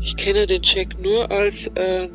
Ich 0.00 0.16
kenne 0.16 0.46
den 0.46 0.62
Jack 0.62 0.98
nur 1.00 1.30
als, 1.30 1.66
äh, 1.74 2.08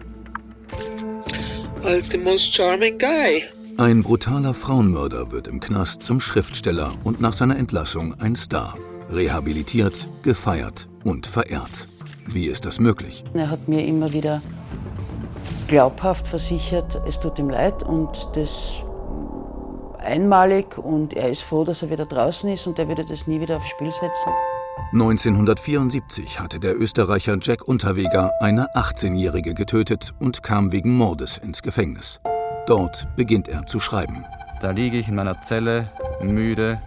als 1.84 2.10
the 2.10 2.18
most 2.18 2.54
charming 2.54 2.98
guy. 2.98 3.44
Ein 3.78 4.04
brutaler 4.04 4.54
Frauenmörder 4.54 5.32
wird 5.32 5.48
im 5.48 5.60
Knast 5.60 6.04
zum 6.04 6.20
Schriftsteller 6.20 6.94
und 7.04 7.22
nach 7.22 7.34
seiner 7.34 7.58
Entlassung 7.58 8.20
ein 8.20 8.36
Star. 8.36 8.78
Rehabilitiert, 9.10 10.08
gefeiert 10.24 10.88
und 11.04 11.26
verehrt. 11.26 11.88
Wie 12.28 12.46
ist 12.46 12.66
das 12.66 12.80
möglich? 12.80 13.24
Er 13.34 13.50
hat 13.50 13.68
mir 13.68 13.86
immer 13.86 14.14
wieder 14.14 14.42
glaubhaft 15.68 16.28
versichert, 16.28 17.02
es 17.08 17.20
tut 17.20 17.40
ihm 17.40 17.50
leid 17.50 17.82
und 17.82 18.10
das 18.34 18.84
einmalig 20.02 20.78
und 20.78 21.14
er 21.14 21.30
ist 21.30 21.42
froh, 21.42 21.64
dass 21.64 21.82
er 21.82 21.90
wieder 21.90 22.06
draußen 22.06 22.50
ist 22.50 22.68
und 22.68 22.78
er 22.80 22.88
würde 22.88 23.06
das 23.06 23.28
nie 23.28 23.40
wieder 23.40 23.58
aufs 23.58 23.70
Spiel 23.70 23.92
setzen. 23.92 24.32
1974 24.94 26.40
hatte 26.40 26.60
der 26.60 26.78
Österreicher 26.78 27.38
Jack 27.42 27.68
Unterweger 27.68 28.34
eine 28.42 28.68
18-Jährige 28.76 29.54
getötet 29.54 30.14
und 30.20 30.44
kam 30.44 30.72
wegen 30.72 30.92
Mordes 30.98 31.38
ins 31.38 31.62
Gefängnis. 31.62 32.20
Dort 32.68 33.08
beginnt 33.16 33.48
er 33.48 33.66
zu 33.66 33.80
schreiben. 33.80 34.26
Da 34.60 34.72
liege 34.72 34.98
ich 34.98 35.08
in 35.08 35.16
meiner 35.16 35.42
Zelle, 35.42 35.90
müde, 36.22 36.82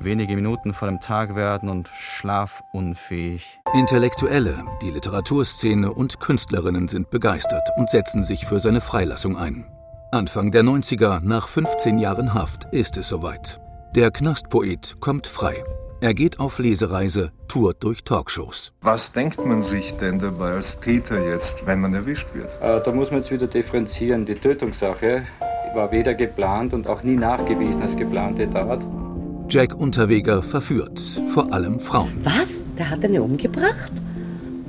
wenige 0.00 0.34
Minuten 0.34 0.72
vor 0.72 0.88
dem 0.88 1.00
Tag 1.00 1.36
werden 1.36 1.68
und 1.68 1.88
schlafunfähig. 1.88 3.60
Intellektuelle, 3.72 4.64
die 4.82 4.90
Literaturszene 4.90 5.92
und 5.92 6.20
Künstlerinnen 6.20 6.88
sind 6.88 7.10
begeistert 7.10 7.68
und 7.76 7.88
setzen 7.88 8.22
sich 8.22 8.46
für 8.46 8.58
seine 8.58 8.80
Freilassung 8.80 9.36
ein. 9.36 9.66
Anfang 10.10 10.50
der 10.50 10.62
90er, 10.62 11.20
nach 11.22 11.48
15 11.48 11.98
Jahren 11.98 12.32
Haft, 12.32 12.64
ist 12.72 12.96
es 12.96 13.10
soweit. 13.10 13.60
Der 13.94 14.10
Knastpoet 14.10 14.96
kommt 15.00 15.26
frei. 15.26 15.62
Er 16.00 16.14
geht 16.14 16.40
auf 16.40 16.58
Lesereise, 16.58 17.30
tourt 17.46 17.84
durch 17.84 18.04
Talkshows. 18.04 18.72
Was 18.80 19.12
denkt 19.12 19.44
man 19.44 19.60
sich 19.60 19.98
denn 19.98 20.18
dabei 20.18 20.52
als 20.52 20.80
Täter 20.80 21.22
jetzt, 21.28 21.66
wenn 21.66 21.82
man 21.82 21.92
erwischt 21.92 22.34
wird? 22.34 22.58
Äh, 22.62 22.80
da 22.82 22.90
muss 22.90 23.10
man 23.10 23.20
jetzt 23.20 23.30
wieder 23.30 23.46
differenzieren. 23.46 24.24
Die 24.24 24.36
Tötungssache 24.36 25.26
war 25.74 25.92
weder 25.92 26.14
geplant 26.14 26.72
und 26.72 26.86
auch 26.86 27.02
nie 27.02 27.16
nachgewiesen 27.16 27.82
als 27.82 27.94
geplante 27.94 28.48
Tat. 28.48 28.80
Jack 29.50 29.74
Unterweger 29.74 30.42
verführt, 30.42 30.98
vor 31.34 31.52
allem 31.52 31.80
Frauen. 31.80 32.18
Was? 32.22 32.62
Der 32.78 32.88
hat 32.88 33.04
eine 33.04 33.22
umgebracht? 33.22 33.92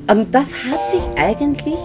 Und 0.07 0.35
das 0.35 0.53
hat 0.65 0.89
sich 0.91 1.03
eigentlich 1.15 1.79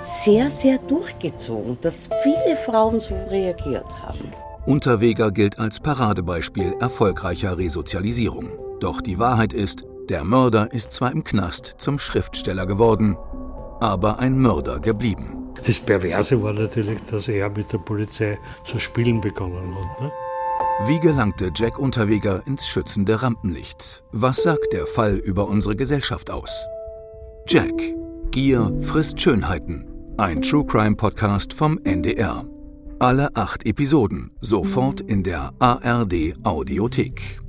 sehr, 0.00 0.50
sehr 0.50 0.78
durchgezogen, 0.78 1.78
dass 1.80 2.08
viele 2.22 2.56
Frauen 2.56 3.00
so 3.00 3.14
reagiert 3.30 3.86
haben. 4.02 4.32
Unterweger 4.66 5.30
gilt 5.30 5.58
als 5.58 5.80
Paradebeispiel 5.80 6.74
erfolgreicher 6.80 7.58
Resozialisierung. 7.58 8.50
Doch 8.80 9.00
die 9.00 9.18
Wahrheit 9.18 9.52
ist, 9.52 9.84
der 10.08 10.24
Mörder 10.24 10.72
ist 10.72 10.92
zwar 10.92 11.12
im 11.12 11.24
Knast 11.24 11.74
zum 11.78 11.98
Schriftsteller 11.98 12.66
geworden, 12.66 13.16
aber 13.80 14.18
ein 14.18 14.38
Mörder 14.38 14.80
geblieben. 14.80 15.52
Das 15.66 15.78
Perverse 15.80 16.42
war 16.42 16.52
natürlich, 16.52 16.98
dass 17.10 17.28
er 17.28 17.50
mit 17.50 17.72
der 17.72 17.78
Polizei 17.78 18.38
zu 18.64 18.78
spielen 18.78 19.20
begonnen 19.20 19.74
hat. 19.74 20.00
Ne? 20.00 20.12
Wie 20.86 20.98
gelangte 21.00 21.50
Jack 21.54 21.78
Unterweger 21.78 22.42
ins 22.46 22.66
schützende 22.66 23.22
Rampenlicht? 23.22 24.02
Was 24.12 24.42
sagt 24.42 24.72
der 24.72 24.86
Fall 24.86 25.16
über 25.16 25.46
unsere 25.46 25.76
Gesellschaft 25.76 26.30
aus? 26.30 26.66
Jack, 27.46 27.74
Gier 28.30 28.72
frisst 28.80 29.20
Schönheiten. 29.20 29.89
Ein 30.20 30.42
True 30.42 30.66
Crime 30.66 30.96
Podcast 30.96 31.54
vom 31.54 31.80
NDR. 31.82 32.44
Alle 32.98 33.34
acht 33.36 33.64
Episoden 33.64 34.30
sofort 34.42 35.00
in 35.00 35.22
der 35.22 35.54
ARD 35.60 36.34
Audiothek. 36.42 37.40